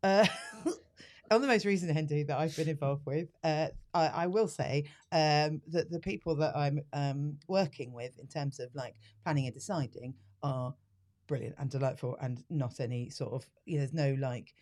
[0.02, 0.26] uh,
[1.32, 4.48] on the most recent hen do that I've been involved with, uh, I, I will
[4.48, 9.46] say um, that the people that I'm um, working with in terms of like planning
[9.46, 10.74] and deciding are
[11.28, 14.54] brilliant and delightful, and not any sort of you know, there's no like.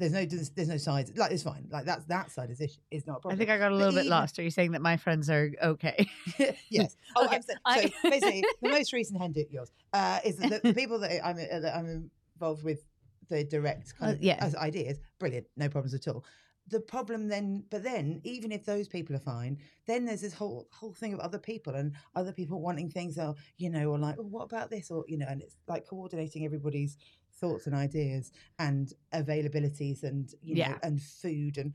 [0.00, 2.78] There's no there's, there's no sides like it's fine like that's that side is is,
[2.88, 3.34] is not a problem.
[3.34, 4.38] I think I got a little bit even- lost.
[4.38, 6.08] Are you saying that my friends are okay?
[6.70, 6.94] yes.
[7.16, 10.36] Oh, Okay, I'm saying, I- so basically, the most recent hen do yours uh, is
[10.36, 12.84] that the, the people that I'm uh, that I'm involved with
[13.28, 14.36] the direct kind Uh, of yeah.
[14.38, 16.24] as ideas, brilliant, no problems at all.
[16.70, 20.66] The problem then, but then even if those people are fine, then there's this whole
[20.70, 24.16] whole thing of other people and other people wanting things, or you know, or like,
[24.18, 26.96] oh, what about this, or you know, and it's like coordinating everybody's
[27.40, 30.78] thoughts and ideas and availabilities and you know Yeah.
[30.82, 31.72] and food and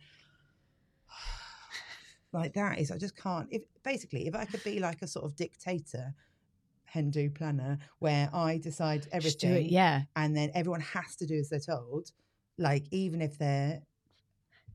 [2.33, 5.25] like that is I just can't if basically if I could be like a sort
[5.25, 6.13] of dictator
[6.85, 9.71] hen do planner where I decide everything it.
[9.71, 10.01] Yeah.
[10.15, 12.11] and then everyone has to do as they're told
[12.57, 13.81] like even if they're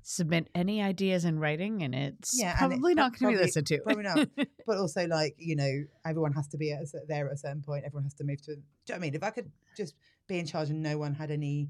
[0.02, 3.44] Submit any ideas in writing, and it's Yeah, and it probably not going to be
[3.44, 3.78] listened to.
[3.80, 4.28] probably not.
[4.66, 7.62] but also like you know everyone has to be at a, there at a certain
[7.62, 9.50] point everyone has to move to do you know what I mean if I could
[9.76, 9.94] just
[10.26, 11.68] be in charge and no one had any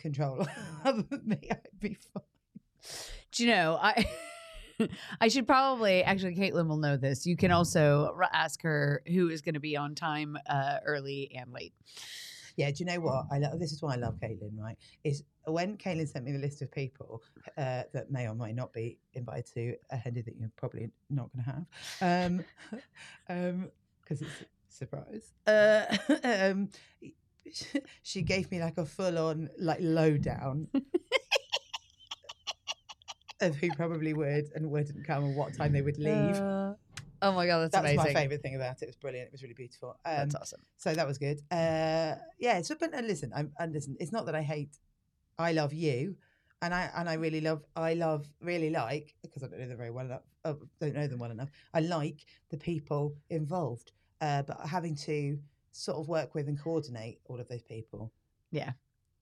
[0.00, 0.46] control
[0.84, 2.22] other than me I'd be fine
[3.32, 4.08] Do you know I?
[5.20, 6.36] I should probably actually.
[6.36, 7.26] Caitlin will know this.
[7.26, 11.52] You can also ask her who is going to be on time, uh, early and
[11.52, 11.72] late.
[12.58, 13.26] Yeah, do you know what?
[13.30, 14.76] I love this is why I love Caitlin, right?
[15.04, 17.22] Is when Caitlin sent me the list of people
[17.56, 20.90] uh, that may or may not be invited to a hen do that you're probably
[21.08, 22.44] not going to have, um,
[23.28, 23.70] um,
[24.02, 25.34] because it's a surprise.
[25.46, 25.84] Uh,
[26.24, 26.68] um,
[28.02, 30.66] she gave me like a full on like lowdown
[33.40, 36.34] of who probably would and wouldn't come and what time they would leave.
[36.34, 36.74] Uh,
[37.22, 38.84] oh my god, that's that was my favourite thing about it.
[38.84, 39.28] It was brilliant.
[39.28, 39.90] It was really beautiful.
[40.04, 40.60] Um, That's awesome.
[40.76, 41.40] so that was good.
[41.50, 42.60] Uh, yeah.
[42.62, 43.96] So, but and listen, I'm and listen.
[44.00, 44.76] It's not that I hate.
[45.38, 46.16] I love you,
[46.62, 47.64] and I and I really love.
[47.76, 50.22] I love really like because I don't know them very well enough.
[50.44, 51.50] Uh, don't know them well enough.
[51.74, 55.38] I like the people involved, uh, but having to
[55.72, 58.12] sort of work with and coordinate all of those people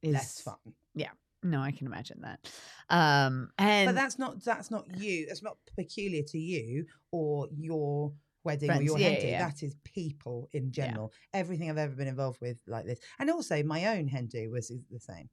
[0.02, 0.74] Is less fun.
[1.50, 2.50] No, I can imagine that.
[2.90, 5.26] Um, and But that's not that's not you.
[5.26, 8.12] That's not peculiar to you or your
[8.44, 9.26] wedding or your yeah, hen do.
[9.26, 9.48] yeah.
[9.48, 10.86] That is people in Yeah.
[10.86, 11.12] general.
[11.34, 14.68] Everything I've ever been involved with like this, and also my own hen do was
[14.90, 15.28] the same.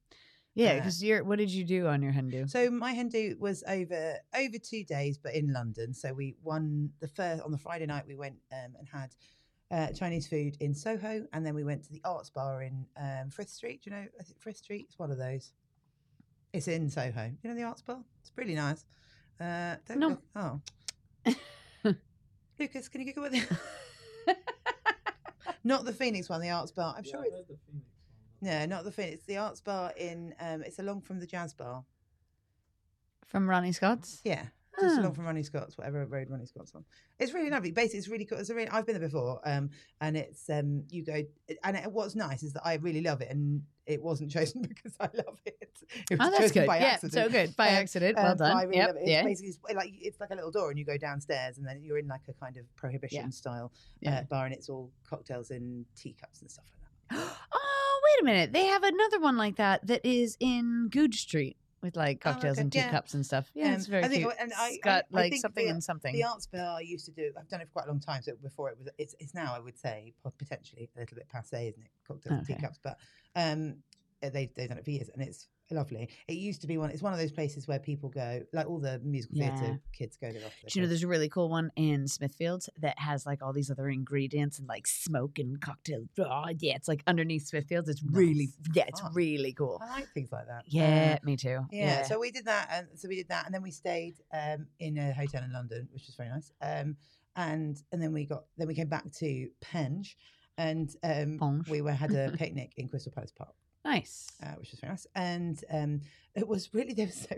[0.54, 1.24] yeah, uh, because you're.
[1.24, 2.46] What did you do on your hen do?
[2.46, 5.92] So my hen do was over over two days, but in London.
[5.94, 8.04] So we won the first on the Friday night.
[8.06, 9.14] We went um, and had.
[9.70, 13.30] Uh, Chinese food in Soho, and then we went to the Arts Bar in um,
[13.30, 13.82] Frith Street.
[13.82, 14.84] Do you know I think Frith Street?
[14.88, 15.52] It's one of those.
[16.54, 17.32] It's in Soho.
[17.42, 17.98] You know the Arts Bar?
[18.20, 18.84] It's really nice.
[19.40, 20.08] Uh, don't No.
[20.10, 20.60] look- oh,
[22.60, 24.36] Lucas, can you Google what the
[25.64, 26.94] not the Phoenix one, the Arts Bar.
[26.96, 27.50] I'm sure it's
[28.40, 29.14] no, not the Phoenix.
[29.16, 30.32] It's the Arts Bar in.
[30.38, 31.84] Um, it's along from the Jazz Bar.
[33.26, 34.20] From Ronnie Scott's.
[34.22, 34.44] Yeah,
[34.80, 35.00] just Oh.
[35.02, 36.84] along from Ronnie Scott's, whatever road Ronnie Scott's on.
[37.18, 37.72] It's really lovely.
[37.72, 38.38] Basically, it's really cool.
[38.38, 41.20] It's a really, I've been there before, um, and it's um, you go,
[41.64, 44.94] and it, what's nice is that I really love it, and it wasn't chosen because
[44.98, 45.58] I love it.
[46.10, 46.66] It was Oh, that's chosen good.
[46.66, 47.12] by Yeah, accident.
[47.12, 47.56] so good.
[47.56, 48.18] By Um, accident.
[48.18, 48.68] Um, well I done.
[48.68, 48.86] really Yep.
[48.88, 49.00] love it.
[49.02, 49.22] It's Yeah.
[49.24, 52.06] basically like it's like a little door, and you go downstairs, and then you're in
[52.08, 54.18] like a kind of prohibition style Yeah.
[54.18, 56.64] uh, bar, and it's all cocktails in teacups and stuff
[57.10, 57.36] like that.
[57.52, 58.52] oh, wait a minute.
[58.52, 62.54] They have another one like that that is in Goodge Street with like Oh, cocktails
[62.56, 62.62] okay.
[62.62, 62.84] and Yeah.
[62.86, 63.50] teacups and stuff.
[63.54, 64.34] Yeah, it's Um, very I think- cute.
[64.40, 66.14] and I- it's got I- I like something the- and something.
[66.14, 67.32] The arts bar I used to do.
[67.38, 68.22] I've done it for quite a long time.
[68.22, 71.68] So before it was, it's, it's now I would say potentially a little bit passe,
[71.68, 71.90] isn't it?
[72.08, 72.52] Cocktails Okay.
[72.54, 72.98] and teacups, but
[73.36, 73.82] um,
[74.22, 76.08] uh, they they've done it for years, and it's lovely.
[76.28, 76.90] It used to be one.
[76.90, 79.50] It's one of those places where people go, like all the musical Yeah.
[79.56, 80.44] theatre kids go there.
[80.44, 83.52] after Do you know there's a really cool one in Smithfield that has like all
[83.52, 86.04] these other ingredients and like smoke and cocktail.
[86.18, 87.88] Oh, yeah, it's like underneath Smithfields.
[87.88, 89.12] It's really, yeah, it's Fun.
[89.14, 89.80] really cool.
[89.82, 90.64] I like things like that.
[90.66, 91.60] Yeah, Uh, me too.
[91.70, 94.66] yeah, So we did that, and so we did that, and then we stayed um,
[94.78, 96.52] in a hotel in London, which was very nice.
[96.60, 96.96] Um,
[97.36, 100.16] and and then we got then we came back to Penge,
[100.58, 103.54] and um, we were had a picnic in Crystal Palace Park.
[103.84, 104.28] Nice.
[104.42, 105.06] uh, which was very nice.
[105.14, 106.00] And um,
[106.34, 107.36] it was really there was so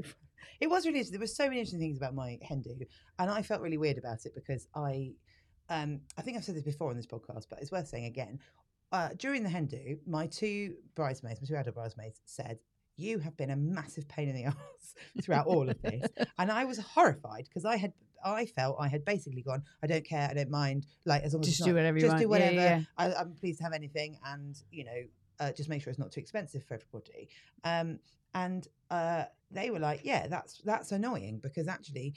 [0.61, 2.75] it was really there were so many interesting things about my hen do,
[3.19, 5.13] and I felt really weird about it because I
[5.69, 8.39] um, I think I've said this before on this podcast, but it's worth saying again.
[8.93, 12.59] Uh, during the hen do, my two bridesmaids, my two adult bridesmaids, said.
[12.99, 16.07] You have been a massive pain in the ass throughout all of this,
[16.39, 17.93] and I was horrified because I had,
[18.25, 19.65] I felt I had basically gone.
[19.83, 20.87] I don't care, I don't mind.
[21.05, 22.55] Like as long as Just do not- whatever you just do Yeah, yeah, whatever.
[22.57, 22.81] yeah.
[22.97, 25.03] I, I'm pleased to have anything, and you know,
[25.41, 27.29] uh, just make sure it's not too expensive for everybody.
[27.65, 27.99] Um,
[28.35, 32.15] and uh, they were like, "Yeah, that's that's annoying because actually."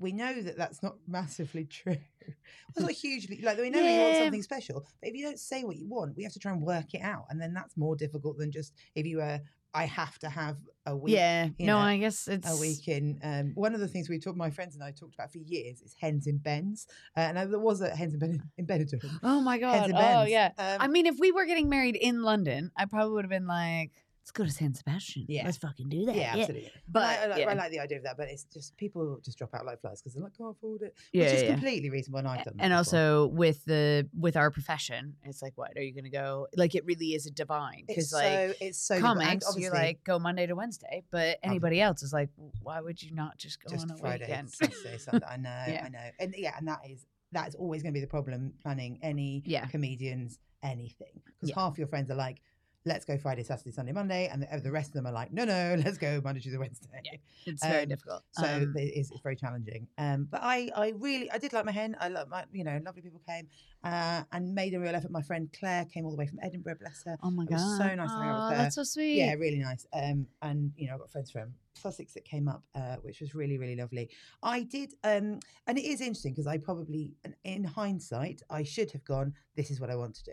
[0.00, 1.96] We know that that's not massively true.
[2.20, 5.40] It's not hugely like we know that you want something special, but if you don't
[5.40, 7.76] say what you want, we have to try and work it out, and then that's
[7.76, 9.40] more difficult than just if you were.
[9.74, 11.48] I have to have a week Yeah.
[11.58, 13.20] you No, I guess it's a week in.
[13.22, 15.82] Um, one of the things we talked, my friends and I talked about for years
[15.82, 19.18] is hens in Ben's, uh, and there was a hens in Ben in Benidorm.
[19.22, 19.90] Oh my god.
[19.94, 20.52] Oh yeah.
[20.58, 23.46] Um, I mean, if we were getting married in London, I probably would have been
[23.46, 23.92] like,
[24.28, 25.24] "Let's go to San Sebastian.
[25.28, 25.44] Yeah.
[25.46, 26.70] Let's fucking do that." yeah, absolutely.
[26.86, 27.48] But, I, I, like, yeah.
[27.50, 30.00] I like the idea of that, but it's just people just drop out like flies
[30.00, 31.50] because they're like, can't afford it, Yeah, which is yeah.
[31.52, 32.18] completely reasonable.
[32.20, 32.62] And I've done that.
[32.62, 32.76] and before.
[32.78, 36.46] also with the with our profession, it's like, what are you going to go?
[36.56, 39.18] Like, it really is a divine it's because so like it's so difficult.
[39.22, 42.28] And comics, you're like go Monday to Wednesday, but anybody else is like,
[42.62, 44.50] why would you not just go just on a Friday, weekend?
[44.50, 45.26] Saturday, Sunday.
[45.26, 45.84] I know, Yeah.
[45.86, 48.52] I know, and yeah, and that is that is always going to be the problem
[48.62, 49.66] planning any Yeah.
[49.66, 51.54] comedians anything because Yeah.
[51.56, 52.40] half your friends are like.
[52.88, 55.44] Let's go Friday, Saturday, Sunday, Monday, and the, the rest of them are like, no,
[55.44, 56.88] no, let's go Monday, Tuesday, Wednesday.
[57.04, 57.12] Yeah.
[57.46, 58.22] It's very Um, difficult.
[58.32, 59.86] So Um, it is, it's very challenging.
[59.98, 61.96] Um, but I, I really, I did like my hen.
[62.00, 63.46] I love my, you know, lovely people came
[63.84, 65.10] uh, and made a real effort.
[65.10, 67.16] My friend Claire came all the way from Edinburgh, bless her.
[67.22, 68.62] oh my it god, was so nice to hang out with her.
[68.64, 69.16] That's so sweet.
[69.18, 69.86] Yeah, really nice.
[69.92, 73.34] Um, and you know, I've got friends from Sussex that came up, uh, which was
[73.34, 74.08] really, really lovely.
[74.42, 77.12] I did, um, and it is interesting because I probably,
[77.44, 79.34] in hindsight, I should have gone.
[79.56, 80.32] This is what I want to do.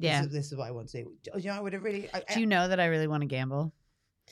[0.00, 0.20] Yeah.
[0.22, 1.12] This is, this is what I want to do.
[1.22, 2.08] Do You know, I would have really.
[2.12, 3.72] I, Do you know that I really want to gamble?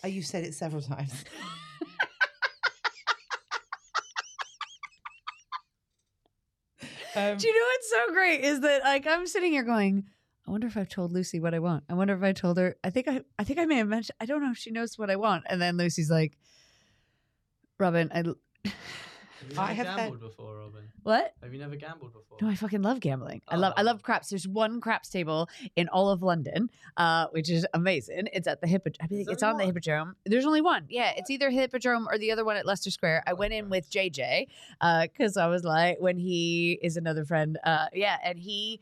[0.02, 1.24] I, you've said it several times.
[7.16, 10.04] Um, Do you know what's so great is that like I'm sitting here going,
[10.46, 11.83] I wonder if I've told Lucy what I want.
[11.88, 12.76] I wonder if I told her.
[12.85, 14.16] I think I I think I may have mentioned.
[14.20, 15.44] I don't know if she knows what I want.
[15.48, 16.38] And then Lucy's like,
[17.81, 18.38] Robyn, I you
[19.42, 20.85] I never have had- gambled before, Robyn?
[21.03, 21.35] what?
[21.42, 22.38] Have you never gambled before?
[22.40, 23.42] No, I fucking love gambling.
[23.48, 23.85] I love I Oh.
[23.85, 24.29] love craps.
[24.31, 28.29] There's one craps table in all of London, uh, which is amazing.
[28.33, 28.96] It's at the Hippodrome.
[29.05, 29.64] I think there it's on the?
[29.64, 30.16] Hippodrome.
[30.24, 30.87] There's only one.
[30.88, 33.24] Yeah, it's either Hippodrome or the other one at Leicester Square.
[33.27, 33.70] I Oh, went in okay.
[33.70, 34.46] with JJ
[35.03, 37.59] because I was like, when he is another friend.
[37.64, 38.81] Uh, yeah, and he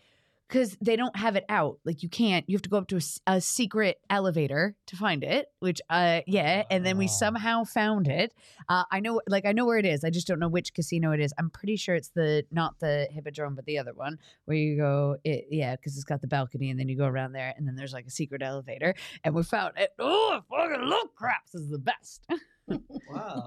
[0.49, 1.79] because they don't have it out.
[1.85, 2.49] Like you can't.
[2.49, 5.49] You have to go up to a secret elevator to find it.
[5.61, 6.65] Which, uh, yeah.
[6.71, 8.33] And then we somehow found it.
[8.69, 10.05] Uh, I know, like I know where it is.
[10.05, 11.33] I just don't know which casino it is.
[11.39, 15.17] I'm pretty sure it's the not the Hippodrome, but the other one where you go.
[15.25, 17.77] It, yeah, because it's got the balcony, and then you go around there, and then
[17.77, 19.91] there's like a secret elevator, and we found it.
[19.99, 21.55] Oh, fucking love craps.
[21.55, 22.27] Is the best.
[23.09, 23.46] Wow,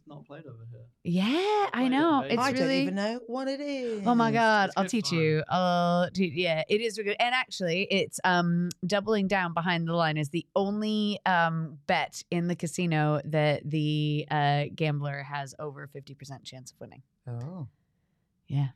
[0.00, 0.86] didn't know it was not played over here.
[1.04, 2.20] yeah, I played it know.
[2.22, 2.58] It's I really.
[2.60, 4.02] don't even know what it is.
[4.06, 5.18] Oh my god, It's I'll teach fun.
[5.18, 5.42] you.
[5.48, 7.16] I'll teach yeah, it is good.
[7.18, 12.46] And actually, it's um doubling down behind the line is the only um bet in
[12.48, 17.02] the casino that the uh gambler has over 50% chance of winning.
[17.28, 17.68] Oh.
[18.48, 18.68] Yeah.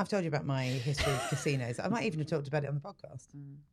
[0.00, 1.78] I've told you about my history with casinos.
[1.78, 3.26] I might even have talked about it on the podcast.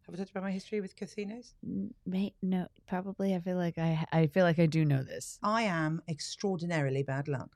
[0.06, 1.54] Have I talked about my history with casinos?
[1.66, 5.40] Mm, Mate, no, probably I feel like I I feel like I do know this.
[5.42, 7.52] I am extraordinarily bad luck.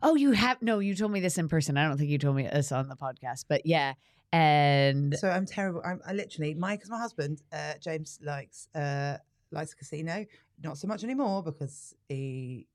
[0.00, 1.76] Oh, you have no, you told me this in person.
[1.76, 3.94] I don't think you told me this on the podcast, but yeah.
[4.32, 5.82] And So I'm terrible.
[5.84, 9.18] I'm I literally my because my husband uh, James likes uh,
[9.50, 10.24] likes a casino.
[10.62, 12.68] Not so much anymore because he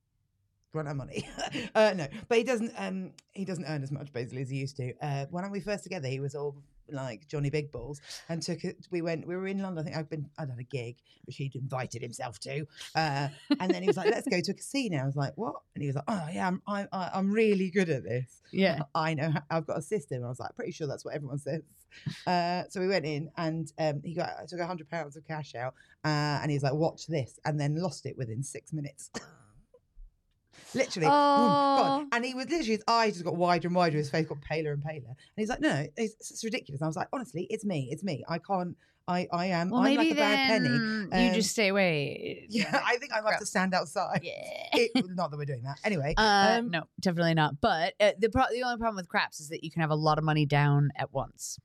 [0.74, 1.28] run out of money.
[1.76, 2.74] uh, no, but he doesn't.
[2.78, 4.94] Um, he doesn't earn as much basically as he used to.
[5.02, 6.56] Uh, when we first together, he was all
[6.92, 8.88] like Johnny Big Balls and took it.
[8.92, 9.28] We went.
[9.28, 9.84] We were in London.
[9.84, 10.30] I think I'd been.
[10.38, 12.66] I'd had a gig which he'd invited himself to.
[12.96, 13.30] Uh,
[13.60, 15.82] and then he was like, "Let's go to a casino." I was like, "What?" And
[15.82, 16.62] he was like, "Oh yeah, I'm.
[16.68, 18.80] I, I, I'm really good at this." yeah.
[18.96, 20.24] I know I've got a system.
[20.24, 21.62] I was like, pretty sure that's what everyone says.
[22.28, 25.26] Uh, so we went in and um, he got I took a hundred pounds of
[25.26, 25.74] cash out
[26.06, 29.12] uh, and he was like, watch this, and then lost it within six minutes.
[30.74, 31.08] literally.
[31.10, 32.06] Oh.
[32.12, 34.72] and he was literally his eyes just got wider and wider, his face got paler
[34.74, 36.82] and paler, and he's like, no, no, it's, it's ridiculous.
[36.82, 38.24] And I was like, honestly, it's me, it's me.
[38.28, 38.76] I can't.
[39.08, 39.72] I, I am.
[39.72, 40.68] Well, I'm maybe like a bad penny.
[40.70, 42.46] then you Um, just stay away.
[42.52, 44.20] Yeah, I think I have to stand outside.
[44.22, 44.34] Yeah.
[44.74, 45.80] It- not that we're doing that.
[45.84, 47.60] Anyway, Uh, um, no, definitely not.
[47.60, 49.96] But uh, the pro- the only problem with craps is that you can have a
[49.96, 51.58] lot of money down at once.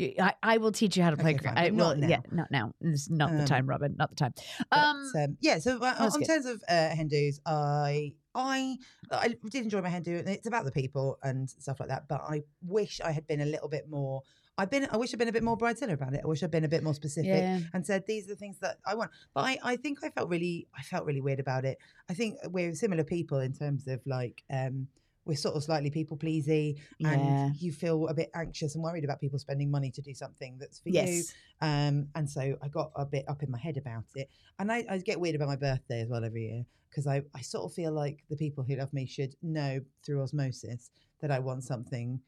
[0.00, 1.34] I, I will teach you how to play.
[1.34, 1.96] Okay, I but will.
[1.96, 2.72] not Yeah, not now.
[2.80, 3.96] It's not the Um, time, Robyn.
[3.96, 4.34] Not the time.
[4.70, 6.26] But, Um, um, yeah, so uh, on good.
[6.26, 8.76] terms of uh, hen dos, I I
[9.10, 12.08] I did enjoy my hen do, and it's about the people and stuff like that.
[12.08, 14.22] But I wish I had been a little bit more.
[14.58, 14.86] I've been.
[14.90, 16.20] I wish I'd been a bit more bridezilla about it.
[16.22, 17.60] I wish I'd been a bit more specific yeah.
[17.72, 19.10] and said these are the things that I want.
[19.34, 21.78] But I, I think I felt really I felt really weird about it.
[22.08, 24.88] I think we're similar people in terms of like um
[25.24, 27.10] we're sort of slightly people pleasy Yeah.
[27.12, 30.58] and you feel a bit anxious and worried about people spending money to do something
[30.58, 30.94] that's for you.
[30.96, 31.32] Yes.
[31.60, 34.28] Um, and so I got a bit up in my head about it.
[34.58, 37.40] And I, I get weird about my birthday as well every year because I, I
[37.40, 41.38] sort of feel like the people who love me should know through osmosis that I
[41.38, 42.20] want something,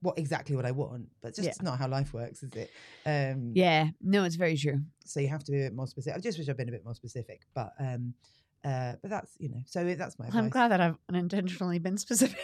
[0.00, 1.08] what exactly what I want.
[1.20, 1.52] But just Yeah.
[1.62, 2.70] not how life works, is it?
[3.04, 3.90] Um, Yeah.
[4.00, 4.80] No, it's very true.
[5.04, 6.16] So you have to be a bit more specific.
[6.16, 7.42] I just wish I'd been a bit more specific.
[7.54, 8.14] But um,
[8.64, 9.62] uh, but that's you know.
[9.66, 10.26] So that's my.
[10.28, 12.38] Well, I'm glad that I've unintentionally been specific.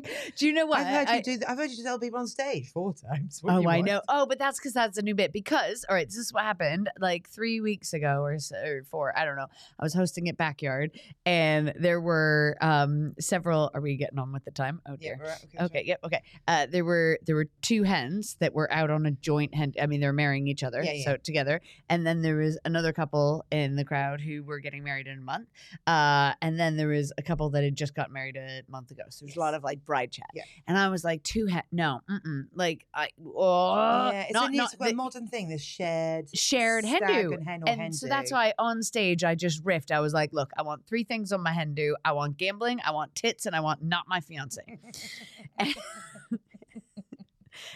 [0.36, 0.80] Do you know what?
[0.80, 1.30] I've heard I- you do.
[1.38, 3.40] th- I've heard you tell people on stage four times.
[3.46, 4.00] Oh, I know.
[4.08, 5.32] Oh, but that's because that's a new bit.
[5.32, 9.16] Because, all right, this is what happened like three weeks ago or, so, or four.
[9.16, 9.46] I don't know.
[9.78, 10.92] I was hosting at Backyard
[11.26, 13.70] and there were um several.
[13.74, 14.80] Are we getting on with the time?
[14.86, 15.18] Oh, dear.
[15.20, 15.82] we're at- okay, Okay.
[15.86, 16.00] Yep.
[16.04, 16.22] Okay.
[16.48, 19.72] Uh, there were there were two hens that were out on a joint hen.
[19.80, 21.04] I mean, they're marrying each other, Yeah, yeah.
[21.04, 21.60] so together.
[21.88, 25.22] And then there was another couple in the crowd who were getting married in a
[25.22, 25.48] month.
[25.86, 29.02] Uh, and then there was a couple that had just got married a month ago.
[29.10, 30.26] So there's a lot of like bride chat.
[30.34, 30.42] Yeah.
[30.66, 31.62] And I was like, two hen?
[31.72, 32.44] No, mm-mm.
[32.54, 33.08] like I.
[33.24, 35.48] Oh, yeah, it's not, a, new, not a the- 'Modern thing.
[35.48, 37.32] This shared shared hen do.
[37.34, 39.90] and hen And so that's why on stage I just riffed.
[39.90, 41.96] I was like, look, I want three things on my hen do.
[42.04, 44.62] I want gambling, I want tits, and I want not my fiance.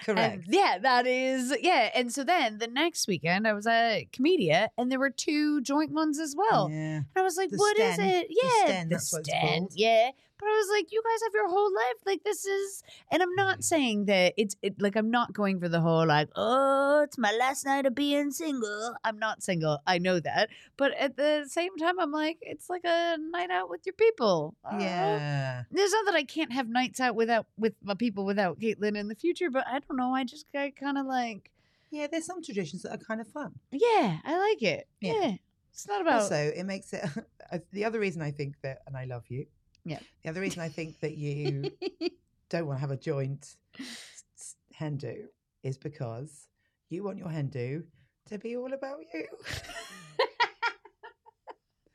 [0.04, 0.44] Correct.
[0.44, 1.90] And yeah, that is yeah.
[1.94, 5.92] And so then the next weekend I was at Komedia and there were two joint
[5.92, 6.70] ones as well.
[6.70, 6.96] yeah.
[6.96, 8.26] And I was like, The "What is it?
[8.30, 9.76] Yeah, sten, that's what it's.
[9.76, 10.10] Yeah.
[10.38, 11.96] But I was like, you guys have your whole life.
[12.04, 13.62] Like this is, and I'm not mm-hmm.
[13.62, 17.32] saying that it's it, like I'm not going for the whole like, oh, it's my
[17.32, 18.94] last night of being single.
[19.04, 19.78] I'm not single.
[19.86, 23.70] I know that, but at the same time, I'm like, it's like a night out
[23.70, 24.54] with your people.
[24.64, 24.80] I don't.
[24.80, 25.62] Yeah.
[25.70, 29.08] There's not that I can't have nights out without with my people without Caitlin in
[29.08, 30.14] the future, but I don't know.
[30.14, 31.50] I just got kind of like,
[31.90, 33.52] Yeah, there's some traditions that are kind of fun.
[33.70, 34.86] yeah, I like it.
[35.00, 35.12] Yeah.
[35.12, 35.34] Yeah,
[35.72, 36.22] it's not about.
[36.22, 37.04] Also, it makes it.
[37.70, 39.46] The other reason I think that, and I love you.
[39.86, 40.00] Yeah.
[40.24, 41.70] The other reason I think that you
[42.50, 43.54] don't want to have a joint
[44.72, 45.28] hen do
[45.62, 46.48] is because
[46.90, 47.84] you want your hen do
[48.28, 49.26] to be all about you.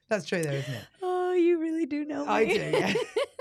[0.09, 0.85] That's true, though, isn't it?
[1.01, 2.25] oh, you really do know.
[2.25, 2.31] Me.
[2.31, 2.93] I do, yeah.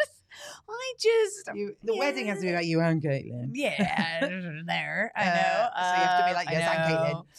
[0.73, 3.51] I just You, the wedding has to be about you and Caitlin.
[3.55, 4.21] yeah,
[4.67, 5.13] there.
[5.17, 5.69] I Uh, know.
[5.77, 6.69] so you have to be Uh, like, yes,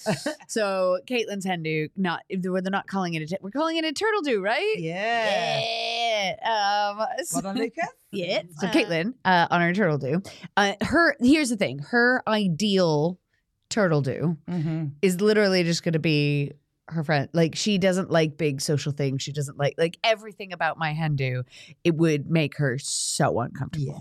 [0.05, 0.35] I'm Caitlin.
[0.47, 2.21] so Caitlin's hen do not.
[2.29, 3.37] They're not calling it a.
[3.41, 4.75] We're calling it a turtle do, right?
[4.77, 5.59] Yeah.
[5.59, 6.91] Yeah.
[6.99, 7.85] Um, so- Well done, Lucas.
[8.11, 8.41] yeah.
[8.59, 10.21] So Uh, Caitlin, uh, on her turtle do,
[10.57, 11.79] uh, her here's the thing.
[11.79, 13.19] Her ideal
[13.69, 14.85] turtle do Mm-hmm.
[15.01, 16.51] is literally just going to be
[16.91, 17.29] her friend.
[17.33, 19.21] Like she doesn't like big social things.
[19.21, 21.43] She doesn't like like everything about my hen do.
[21.83, 23.99] It would make her so uncomfortable.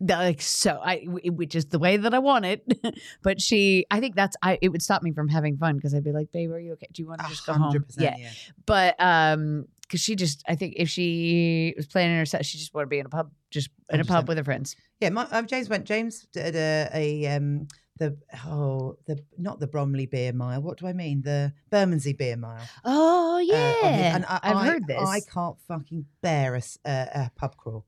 [0.00, 0.16] Yeah.
[0.18, 2.66] like so i which is the way that I want it.
[3.22, 6.04] but she I think that's I it would stop me from having fun because I'd
[6.04, 6.88] be like, babe, are you okay?
[6.92, 7.84] Do you want to just go home?
[7.96, 8.16] Yeah.
[8.18, 8.30] yeah.
[8.66, 12.72] But um because she just I think if she was planning her set, she just
[12.72, 14.74] want to be in a pub, just in a pub with her friends.
[15.00, 15.84] Yeah, my, um, James went.
[15.84, 17.68] James did a, a um
[18.02, 20.60] the oh the not the Bromley Beer Mile.
[20.60, 21.22] What do I mean?
[21.22, 22.66] The Bermondsey Beer Mile.
[22.84, 23.72] Oh uh, yeah.
[23.72, 25.00] his- and I, I've I- heard this.
[25.00, 27.84] I can't fucking bear a pub crawl.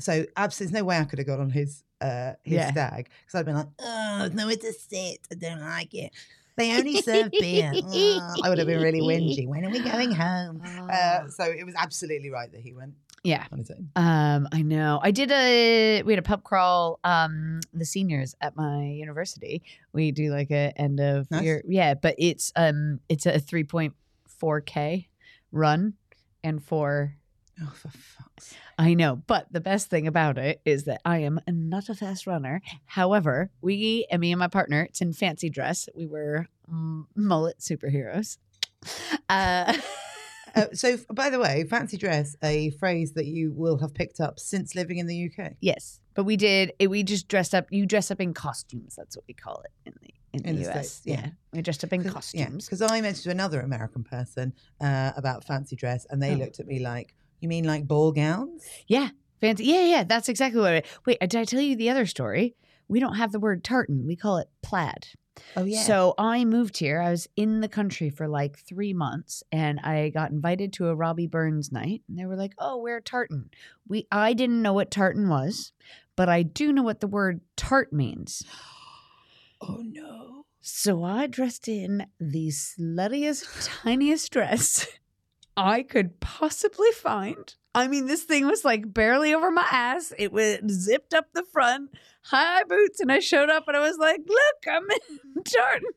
[0.00, 2.70] So absolutely, there's no way I could have got on his uh his Yeah.
[2.72, 5.20] stag because I'd been like, oh, nowhere to sit.
[5.30, 6.12] I don't like it.
[6.56, 7.72] They only serve beer.
[7.74, 7.84] Ugh."
[8.44, 9.46] I would have been really whingy.
[9.48, 10.60] When are we going home?
[10.90, 12.94] Uh, so it was absolutely right that he went
[13.24, 13.46] yeah.
[13.52, 13.88] on his own.
[13.96, 15.00] Um, I know.
[15.02, 16.98] I did a we had a pub crawl.
[17.04, 19.62] Um, the seniors at my university.
[19.92, 21.42] We do like a end of Nice.
[21.42, 21.62] year.
[21.66, 23.94] Yeah, but it's um it's a three point
[24.26, 25.08] four k
[25.50, 25.94] run,
[26.42, 27.16] and for
[27.60, 29.16] Oh, for fuck's I know.
[29.16, 32.62] But the best thing about it is that I am not a fast runner.
[32.86, 35.88] However, we and me and my partner, it's in fancy dress.
[35.94, 36.46] We were
[37.14, 38.38] mullet superheroes.
[39.28, 39.74] Uh,
[40.54, 44.38] Uh, so, by the way, fancy dress, a phrase that you will have picked up
[44.38, 45.52] since living in the UK.
[45.60, 46.72] yes, but we did.
[46.80, 47.66] We just dressed up.
[47.70, 48.94] You dress up in costumes.
[48.96, 50.90] That's what we call it in the in, In the, the US.
[50.90, 51.20] States, yeah.
[51.26, 51.30] yeah.
[51.52, 52.64] we dressed up in costumes.
[52.66, 56.36] Because I mentioned to another American person uh, about fancy dress, and they Oh.
[56.36, 59.08] looked at me like, "You mean like ball gowns?" Yeah,
[59.40, 59.64] fancy.
[59.64, 60.04] Yeah, yeah.
[60.04, 60.72] That's exactly what.
[60.74, 62.54] it Wait, did I tell you the other story?
[62.88, 64.06] We don't have the word tartan.
[64.06, 65.06] We call it plaid.
[65.56, 65.82] Oh yeah.
[65.82, 67.00] So I moved here.
[67.00, 70.94] I was in the country for like three months, and I got invited to a
[70.94, 72.02] Robbie Burns night.
[72.08, 73.50] And they were like, "Oh, wear tartan."
[73.88, 75.72] We I didn't know what tartan was,
[76.16, 78.42] but I do know what the word tart means.
[79.60, 80.46] oh no.
[80.60, 84.86] So I dressed in the sluttiest, tiniest dress
[85.56, 87.54] I could possibly find.
[87.74, 90.12] I mean, this thing was like barely over my ass.
[90.18, 91.90] It was zipped up the front,
[92.22, 95.88] high boots, and I showed up and I was like, "Look, I'm in tartan."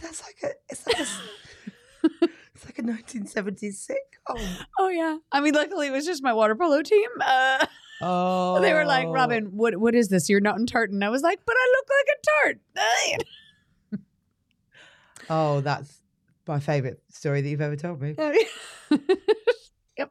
[0.00, 0.54] That's like a.
[0.68, 1.06] It's like a.
[2.54, 4.66] it's like a 1970s sitcom.
[4.78, 5.18] Oh yeah.
[5.30, 7.08] I mean, luckily it was just my water polo team.
[7.20, 7.66] Uh,
[8.04, 8.60] Oh.
[8.60, 10.28] they were like, "Robyn, what what is this?
[10.28, 14.00] You're not in tartan." I was like, "But I look like a tart."
[15.30, 16.01] Oh, that's
[16.46, 18.14] my favourite story that you've ever told me.
[19.96, 20.10] yep,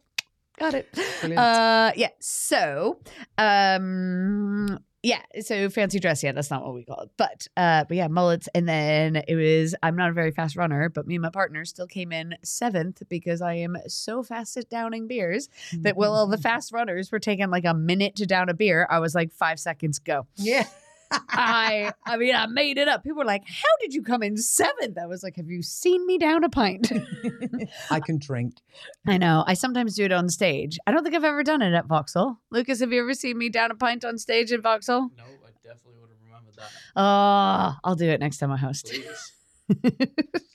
[0.58, 0.88] got it.
[1.20, 1.40] Brilliant.
[1.40, 2.10] Uh, yeah.
[2.20, 3.00] So,
[3.38, 5.22] um, yeah.
[5.42, 6.24] So fancy dress.
[6.24, 7.10] Yeah, that's not what we call it.
[7.18, 8.48] But, uh, but yeah, mullets.
[8.54, 9.76] And then it was.
[9.82, 13.02] I'm not a very fast runner, but me and my partner still came in seventh
[13.10, 17.20] because I am so fast at downing beers that while all the fast runners were
[17.20, 20.28] taking like a minute to down a beer, I was like five seconds go.
[20.36, 20.66] yeah.
[21.12, 23.04] I, I mean, I made it up.
[23.04, 24.98] People were like, "How did you come in seventh?
[24.98, 26.92] I was like, "Have you seen me down a pint?"
[27.90, 28.56] I can drink.
[29.06, 29.44] I know.
[29.48, 30.78] I sometimes do it on stage.
[30.88, 32.40] I don't think I've ever done it at Vauxhall.
[32.52, 35.10] Lucas, have you ever seen me down a pint on stage at Vauxhall?
[35.18, 36.70] No, I definitely would have remembered that.
[36.96, 38.86] Oh, I'll do it next time I host.
[38.86, 39.34] Please.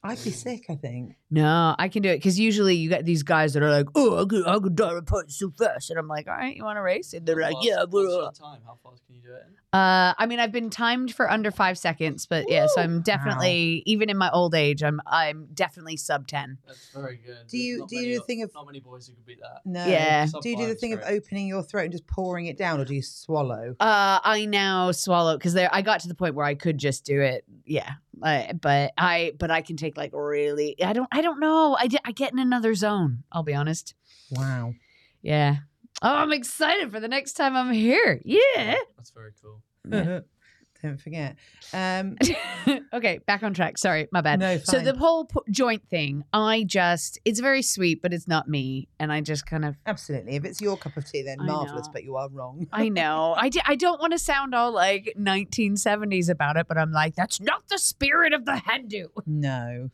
[0.03, 0.67] I'd be sick.
[0.69, 1.17] I think.
[1.31, 4.23] no, I can do it because usually you get these guys that are like, "Oh,
[4.23, 6.62] I could, I could down a pint so fast," and I'm like, "All right, you
[6.64, 8.61] want to race?" And they're How like, fast- "Yeah, what's blah, your blah." time?
[8.64, 9.43] How fast can you do it?
[9.49, 9.53] In?
[9.79, 13.83] Uh, I mean, I've been timed for under five seconds, but yeah, so I'm definitely
[13.85, 16.59] even in my old age, I'm I'm definitely sub ten.
[16.67, 17.47] That's very good.
[17.49, 19.14] Do you- not do you many do the o- thing of- not many boys who
[19.14, 19.61] could beat that?
[19.64, 19.85] No.
[19.87, 20.27] Yeah.
[20.41, 21.12] Do you do the Sub-five's thing of great.
[21.17, 23.75] opening your throat and just pouring it down, or do you swallow?
[23.81, 27.05] Uh, I now swallow because there I got to the point where I could just
[27.05, 27.45] do it.
[27.67, 30.83] Yeah, I, but I but I can take like really.
[30.83, 31.77] I don't I don't know.
[31.79, 33.25] I, I get in another zone.
[33.31, 33.95] I'll be honest.
[34.31, 34.75] Wow.
[35.23, 35.57] Yeah.
[36.03, 38.21] Oh, I'm excited for the next time I'm here.
[38.25, 38.77] Yeah.
[38.97, 39.62] That's very cool.
[39.91, 40.21] Yeah.
[40.83, 41.37] Don't forget.
[41.72, 42.16] Um,
[42.93, 43.79] okay, back on track.
[43.79, 44.39] Sorry, my bad.
[44.41, 48.49] no, So the whole p- joint thing, I just it's very sweet, but it's not
[48.49, 50.37] me, and I just kind of Absolutely.
[50.37, 51.93] If it's your cup of tea, then I marvelous, know.
[51.93, 52.66] but you are wrong.
[52.72, 53.35] I know.
[53.39, 57.14] I, d- I don't want to sound all like 1970s about it, but I'm like,
[57.14, 59.09] that's not the spirit of the hen do.
[59.27, 59.91] No.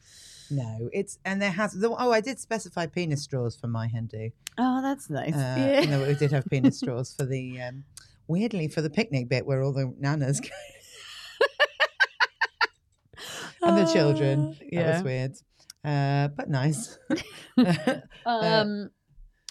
[0.51, 0.91] No.
[0.93, 4.31] It's and there has the, oh, I did specify penis straws for my hen do.
[4.59, 5.35] Oh, that's nice.
[5.35, 5.81] Uh, yeah.
[5.87, 7.85] know, we did have penis straws for the um
[8.29, 10.49] weirdly for the picnic bit where all the nanas go
[13.63, 14.57] and the children.
[14.61, 15.33] Uh, That was weird.
[15.85, 16.99] Uh, but nice.
[18.27, 18.91] Um,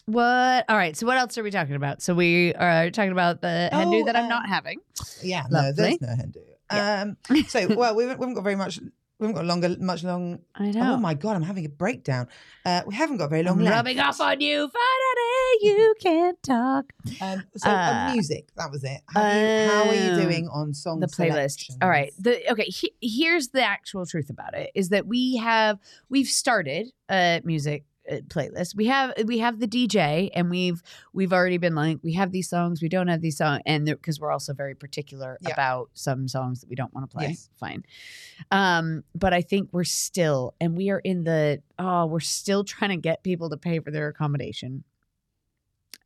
[0.05, 0.65] What?
[0.69, 0.95] All right.
[0.97, 2.01] So what else are we talking about?
[2.01, 4.79] So we are talking about the hen do Oh, that I'm um, not having.
[5.21, 5.73] Yeah, no, Lovely.
[5.73, 6.41] there's no hen do.
[6.69, 7.17] Um,
[7.47, 8.79] so well, we haven't, we haven't got very much.
[9.21, 10.39] We haven't got a longer, much long.
[10.55, 10.93] I know.
[10.93, 12.27] Oh my god, I'm having a breakdown.
[12.65, 13.75] Uh, we haven't got very long I'm left.
[13.75, 14.67] rubbing off on you.
[14.67, 16.85] Finally, you can't talk.
[17.21, 17.73] Um, so Uh,
[18.09, 18.99] uh, music, that was it.
[19.13, 20.23] Have you, how are you Oh.
[20.23, 21.69] doing on song the playlist.
[21.83, 22.11] All right.
[22.17, 22.63] The okay.
[22.63, 25.77] He, here's the actual truth about it: is that we have
[26.09, 27.90] we've started a music uh,
[28.27, 28.75] playlist.
[28.75, 30.81] We have we have the DJ, and we've
[31.13, 34.19] we've already been like we have these songs, we don't have these songs, and because
[34.19, 35.53] we're also very particular Yeah.
[35.53, 37.27] about some songs that we don't want to play.
[37.29, 37.49] Yes.
[37.59, 37.83] Fine.
[38.51, 42.91] Um, but I think we're still, and we are in the oh, we're still trying
[42.91, 44.83] to get people to pay for their accommodation.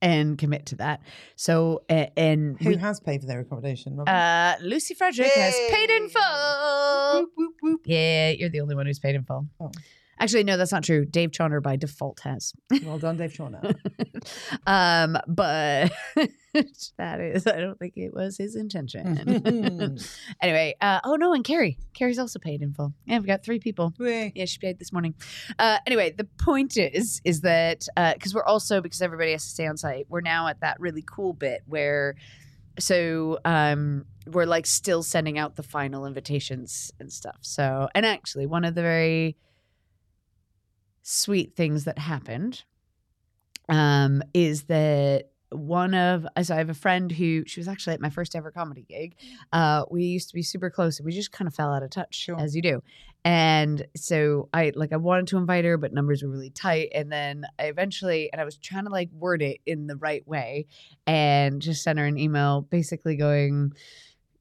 [0.01, 1.01] And commit to that.
[1.35, 3.97] So, a- and Who we, has paid for their accommodation?
[4.01, 7.21] Uh, Lucy Frederick has paid in full.
[7.21, 7.81] Whoop, whoop, whoop.
[7.85, 9.47] Yeah, you're the only one who's paid in full.
[9.59, 9.71] Oh.
[10.19, 11.05] Actually, no, that's not true.
[11.05, 12.53] Dave Chauner by default has.
[12.83, 13.45] Well done, Dave Shaw.
[14.67, 15.91] um, but
[16.97, 19.97] that is, I don't think it was his intention.
[20.41, 21.77] anyway, uh, oh no, and Carrie.
[21.93, 22.93] Carrie's also paid in full.
[23.05, 23.93] Yeah, we've got three people.
[23.99, 25.15] Yeah, she paid this morning.
[25.59, 29.67] Uh, anyway, the point is, is that because we're also because everybody has to stay
[29.67, 32.15] on site, we're now at that really cool bit where,
[32.79, 37.37] so um, we're like still sending out the final invitations and stuff.
[37.41, 39.35] So, and actually, one of the very
[41.07, 42.63] sweet things that happened
[43.69, 48.01] um, is that one of so I have a friend who she was actually at
[48.01, 49.15] my first ever comedy gig.
[49.53, 51.91] Uh, we used to be super close, and we just kind of fell out of
[51.91, 52.39] touch, Sure.
[52.39, 52.81] as you do.
[53.23, 56.89] And so I like I wanted to invite her, but numbers were really tight.
[56.93, 60.27] And then I eventually, and I was trying to like word it in the right
[60.27, 60.65] way,
[61.05, 63.73] and just sent her an email, basically going,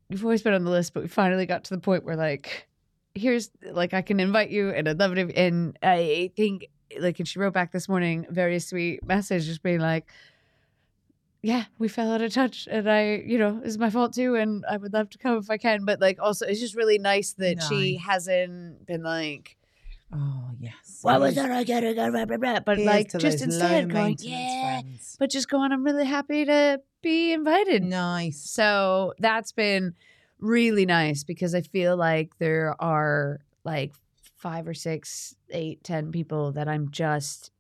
[0.09, 2.69] "You've always been on the list, but we finally got to the point where like."
[3.15, 7.29] Here's like I can invite you and I'd love it and I think like and
[7.29, 10.07] she wrote back this morning very sweet message just being like
[11.43, 14.65] yeah, we fell out of touch, and I, you know, it's my fault too, and
[14.67, 15.85] I would love to come if I can.
[15.85, 19.59] But like, also, it's just really nice that she hasn't been like,
[20.11, 21.01] Oh yes.
[21.03, 22.61] "What was that I gotta go?" Blah, blah, blah.
[22.61, 25.17] But here's like, just instead going, yeah, friends.
[25.19, 27.83] but just going, I'm really happy to be invited.
[27.83, 28.39] Nice.
[28.39, 29.95] So that's been
[30.45, 33.93] really nice because I feel like there are like
[34.37, 37.51] five or six, eight, ten people that I'm just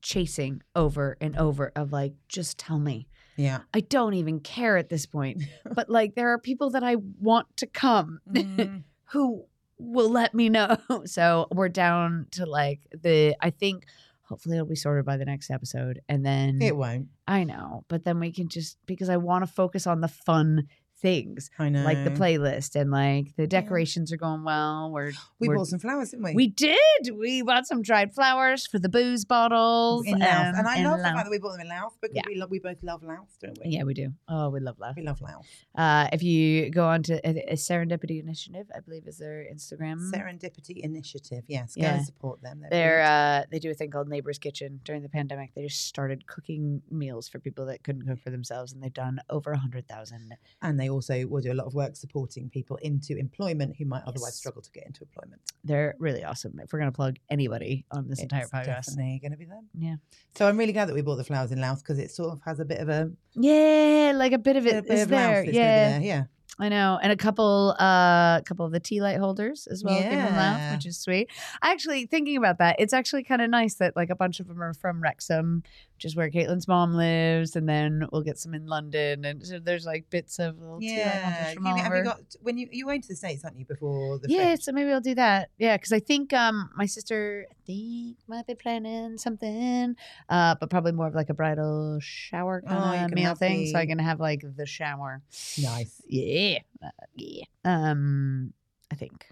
[0.00, 3.08] chasing over and over of like, just tell me.
[3.36, 3.60] Yeah.
[3.74, 5.42] I don't even care at this point.
[5.74, 9.44] but like there are people that I want to come Mm, who
[9.78, 10.76] will let me know.
[11.06, 13.86] So we're down to like the I think
[14.22, 16.00] hopefully it'll be sorted by the next episode.
[16.08, 17.08] And then it won't.
[17.26, 20.68] I know, but then we can just because I want to focus on the fun
[21.00, 21.82] things I know.
[21.82, 24.90] like the playlist and like the decorations are going well.
[24.92, 26.34] We're We we're- bought some flowers, didn't we?
[26.34, 26.78] we did.
[27.14, 30.54] We bought some dried flowers for the booze bottles in Louth.
[30.54, 32.22] um, and I love the fact that we bought them in Louth because Yeah.
[32.26, 33.70] we, we both love Louth, don't we?
[33.72, 34.12] Yeah, we do.
[34.28, 34.96] Oh, we love Louth.
[34.96, 35.46] We love Louth.
[35.74, 40.10] Uh, if you go on to a, a Serendipity Initiative, I believe is their Instagram.
[40.12, 41.44] Serendipity Initiative.
[41.46, 41.94] Yes, go Yeah.
[41.96, 42.60] and support them.
[42.60, 45.54] They're They're uh, they do a thing called Neighbors Kitchen during the pandemic.
[45.54, 49.20] They just started cooking meals for people that couldn't cook for themselves, and they've done
[49.30, 50.34] over a hundred thousand.
[50.62, 54.02] and they also will do a lot of work supporting people into employment who might
[54.06, 55.40] otherwise struggle to get into employment.
[55.64, 56.58] They're really awesome.
[56.60, 59.68] If we're gonna plug anybody on this entire It's podcast, definitely going to be them.
[59.78, 59.96] Yeah.
[60.36, 62.40] So I'm really glad that we bought the flowers in Louth because it sort of
[62.44, 65.06] has a bit of a, yeah, like a bit of it is there.
[65.06, 66.00] that's gonna be Yeah, there.
[66.02, 66.24] Yeah.
[66.60, 70.00] I know, and a couple, uh, a couple of the tea light holders as well
[70.00, 71.30] came from Louth, which is sweet.
[71.62, 74.62] Actually, thinking about that, it's actually kind of nice that like a bunch of them
[74.62, 75.62] are from Wrexham,
[75.96, 79.58] which is where Caitlin's mom lives, and then we'll get some in London, and so
[79.58, 81.52] there's like bits of little tea light Yeah.
[81.52, 84.28] You, have you got when you you went to the states, haven't you, before the
[84.30, 84.62] yeah, French?
[84.62, 85.48] so maybe I'll do that.
[85.58, 89.96] Yeah, because I think um my sister I think might be planning something,
[90.28, 93.66] uh, but probably more of like a bridal shower Oh, kind of meal thing.
[93.66, 95.22] So I the- can have like the shower.
[95.62, 96.02] Nice.
[96.06, 96.49] Yeah,
[96.82, 97.44] uh, yeah.
[97.64, 98.52] Um,
[98.90, 99.26] I think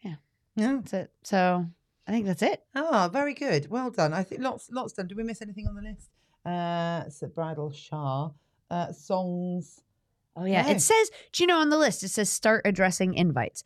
[0.00, 0.14] Yeah.
[0.54, 0.76] Yeah.
[0.76, 1.10] that's it.
[1.22, 1.66] So
[2.06, 2.62] I think that's it.
[2.74, 3.68] Oh, very good.
[3.70, 4.12] Well done.
[4.12, 5.06] I think lots lots done.
[5.08, 6.10] Did we miss anything on the list?
[6.44, 8.32] Uh, so bridal shower,
[8.70, 9.80] uh, songs.
[10.36, 10.70] Oh yeah, No.
[10.70, 11.10] it says.
[11.32, 13.62] Do you know on the list it says start addressing invites.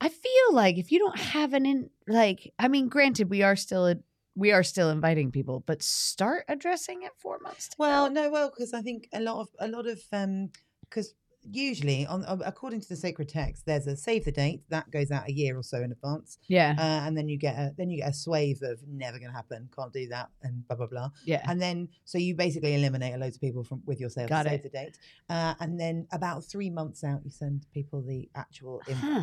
[0.00, 3.56] I feel like if you don't have an in, like, I mean, granted, we are
[3.56, 3.94] still
[4.34, 7.70] we are still inviting people, but start addressing it four months.
[7.78, 8.12] Well, go.
[8.14, 11.14] no, well, because I think a lot of a lot of um, because
[11.50, 15.10] usually on uh, according to the sacred text, there's a save the date that goes
[15.10, 17.90] out a year or so in advance, yeah, uh, and then you get a then
[17.90, 20.86] you get a swathe of never going to happen, can't do that, and blah blah
[20.86, 21.10] blah.
[21.24, 24.28] yeah, And then, so you basically eliminate a loads of people from with your save,
[24.28, 24.62] Got save it.
[24.64, 24.98] the date.
[25.28, 28.82] Uh, and then about three months out, you send people the actual.
[28.88, 29.22] Huh.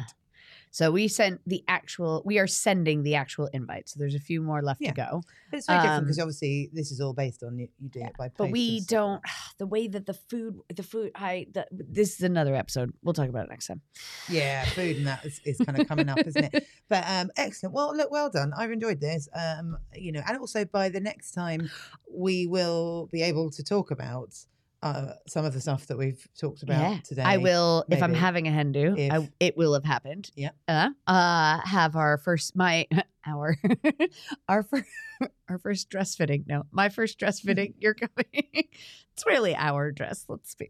[0.72, 2.22] So we sent the actual.
[2.26, 3.90] We are sending the actual invite.
[3.90, 4.92] So there's a few more left Yeah.
[4.92, 5.22] to go.
[5.50, 8.06] But it's very different because Um, obviously this is all based on you, you doing
[8.08, 8.38] it by post.
[8.38, 9.22] But we don't.
[9.58, 11.12] The way that the food, the food.
[11.14, 11.46] I.
[11.54, 12.94] The, this is another episode.
[13.04, 13.82] We'll talk about it next time.
[14.28, 16.66] Yeah, food and that is, is kind of coming up, isn't it?
[16.90, 17.76] But um, excellent.
[17.76, 18.52] Well, look, well done.
[18.58, 19.30] I've enjoyed this.
[19.36, 21.70] Um, you know, and also by the next time
[22.12, 24.34] we will be able to talk about
[24.84, 27.22] uh, some of the stuff that we've talked about Yeah, today.
[27.24, 28.96] I will if I'm having a hen do.
[28.98, 30.32] I, it will have happened.
[30.36, 30.56] Yep.
[30.68, 32.88] Uh, uh, have our first my
[33.28, 33.56] our
[34.50, 34.86] our first
[35.50, 36.46] our first dress fitting.
[36.48, 37.76] No, my first dress fitting.
[37.80, 38.26] You're coming.
[38.54, 40.26] it's really our dress.
[40.28, 40.70] Let's be.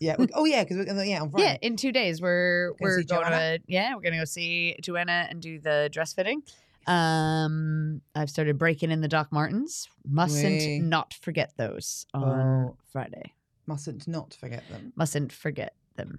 [0.00, 0.16] Yeah.
[0.18, 3.02] we- oh yeah, because we're gonna yeah on Yeah, in two days we're Gonna we're
[3.02, 3.58] going Joanna?
[3.58, 6.42] to yeah we're gonna go see Joanna and do the dress fitting.
[6.88, 9.88] Um, I've started breaking in the Doc Martens.
[10.08, 12.40] Mustn't not forget those on
[12.72, 12.76] Oh.
[12.92, 13.32] Friday.
[13.66, 14.92] Mustn't not forget them.
[14.96, 16.18] Mustn't forget them.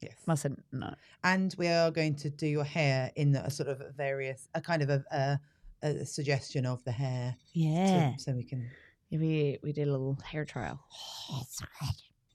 [0.00, 0.14] Yes.
[0.26, 0.98] Mustn't not.
[1.24, 4.82] and we are going to do your hair in a sort of various a kind
[4.82, 7.34] of a, a, a suggestion of the hair.
[7.54, 8.16] to- Yeah.
[8.18, 8.68] so we can.
[9.10, 10.80] We we did a little hair trial.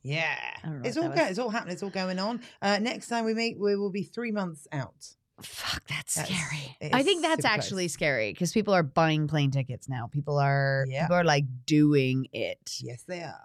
[0.04, 0.36] Yeah,
[0.84, 1.30] it's all go, was.
[1.30, 1.74] it's all happening.
[1.74, 2.41] It's all going on.
[2.62, 4.95] Uh, next time we meet, we will be three months out.
[5.43, 6.91] Fuck, that's, That's- scary.
[6.93, 7.93] I think that's actually close.
[7.93, 10.08] scary because people are buying plane tickets now.
[10.12, 11.04] People are Yeah.
[11.04, 12.78] people are like doing it.
[12.82, 13.39] Yes, they are.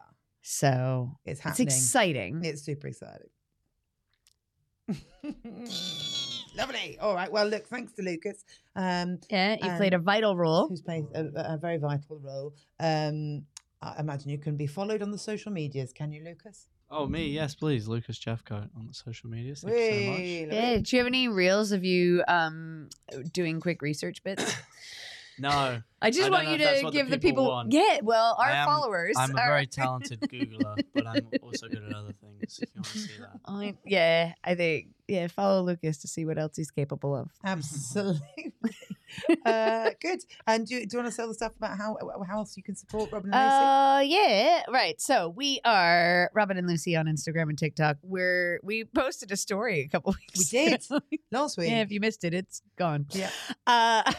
[0.49, 1.67] So It's it's happening.
[1.67, 2.45] exciting.
[2.45, 3.27] It's super exciting.
[6.57, 6.97] Lovely.
[7.01, 7.31] All right.
[7.31, 7.67] Well, look.
[7.67, 8.45] Thanks to Lucas,
[8.77, 10.69] um, yeah, you played a vital role.
[10.69, 12.55] who's played a, a very vital role.
[12.79, 13.45] Um,
[13.83, 15.93] I imagine you can be followed on the social medias.
[15.93, 16.69] Can you, Lucas?
[16.89, 17.27] Oh, me?
[17.27, 17.89] Yes, please.
[17.89, 19.63] Lucas Jefcoate on the social medias.
[19.63, 20.57] Thank you so much.
[20.57, 22.89] Yeah, do you have any reels of you um
[23.33, 24.55] doing quick research bits?
[25.39, 27.64] No, I I just don't want you to what the give the people people.
[27.68, 29.16] Yeah, well, our am- followers.
[29.18, 32.61] I'm a are- very talented Googler, but I'm also good at other things.
[32.62, 33.41] If you want to see that.
[33.47, 35.26] I, yeah, I think yeah.
[35.28, 37.30] Follow Lucas to see what else he's capable of.
[37.45, 38.53] Absolutely.
[39.47, 40.20] uh, good.
[40.47, 41.97] And do, do you want to say all the stuff about how
[42.28, 43.64] how else you can support Robyn and Lucy?
[43.64, 45.01] Uh, yeah, right.
[45.01, 47.97] So we are Robyn and Lucy on Instagram and TikTok.
[48.03, 50.53] We're we posted a story a couple weeks.
[50.53, 51.01] We did ago.
[51.32, 51.70] last week.
[51.70, 53.07] yeah, if you missed it, it's gone.
[53.11, 53.30] Yeah.
[53.66, 54.12] Uh,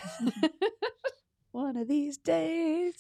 [1.58, 2.94] one of these days.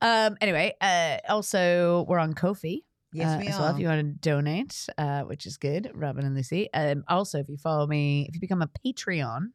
[0.00, 0.36] Um.
[0.40, 0.74] Anyway.
[0.80, 1.16] Uh.
[1.28, 2.82] Also, we're on Ko-Fi.
[3.12, 3.60] yes, uh, we as are.
[3.60, 6.68] well if you want to donate, uh, which is good, Robyn and Lucy.
[6.74, 9.48] Um, also, if you follow me, if you become a Patreon,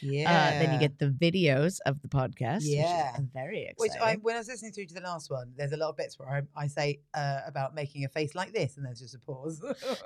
[0.00, 0.30] yeah.
[0.30, 2.62] uh, then you get the videos of the podcast.
[2.62, 3.12] Yeah.
[3.12, 4.20] which is very Which exciting.
[4.20, 6.18] I, when I was listening through to the last one, there's a lot of bits
[6.18, 9.20] where I, I say uh, about making a face like this, and there's just a
[9.20, 9.60] pause.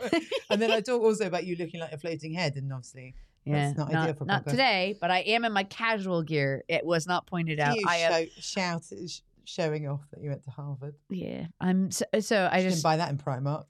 [0.50, 3.14] and then I talk also about you looking like a floating head, and obviously,
[3.48, 4.50] yeah, not not, ideal for not podcast.
[4.50, 6.64] today, but I am in my casual gear.
[6.68, 7.76] It was not pointed out.
[7.76, 10.94] you I am, show, shout sh- showing off that you went to Harvard.
[11.08, 13.64] yeah, I'm so, so I You just can buy that in Primark.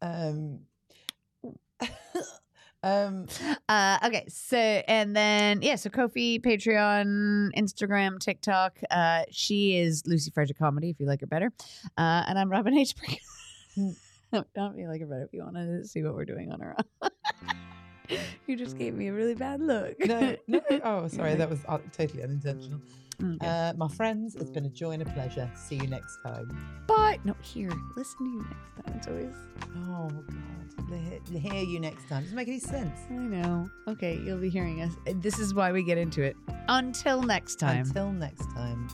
[0.00, 0.60] Um,
[2.82, 3.26] um,
[3.68, 8.78] Uh, okay, so and then yeah, so Ko-Fi, Patreon, Instagram, TikTok.
[8.90, 11.52] Uh, she is Lucy Frederick comedy if you like her better,
[11.96, 12.94] uh, and I'm Robyn H.
[14.32, 16.60] Not if you like her better if you want to see what we're doing on
[16.60, 17.10] our own.
[18.46, 19.96] you just gave me a really bad look.
[20.06, 20.60] no, no.
[20.84, 22.80] Oh, sorry, that was uh, totally unintentional.
[23.22, 23.46] Okay.
[23.46, 25.50] Uh, my friends, it's been a joy and a pleasure.
[25.56, 26.56] See you next time.
[26.86, 27.18] Bye.
[27.24, 27.72] No, here.
[27.96, 28.96] Listen to you next time.
[28.96, 29.34] It's always.
[29.88, 30.08] Oh
[30.88, 32.22] God, hear, hear you next time.
[32.22, 32.96] Doesn't make any sense.
[33.10, 33.68] I know.
[33.88, 34.92] Okay, you'll be hearing us.
[35.16, 36.36] This is why we get into it.
[36.68, 37.86] Until next time.
[37.86, 38.88] Until next time.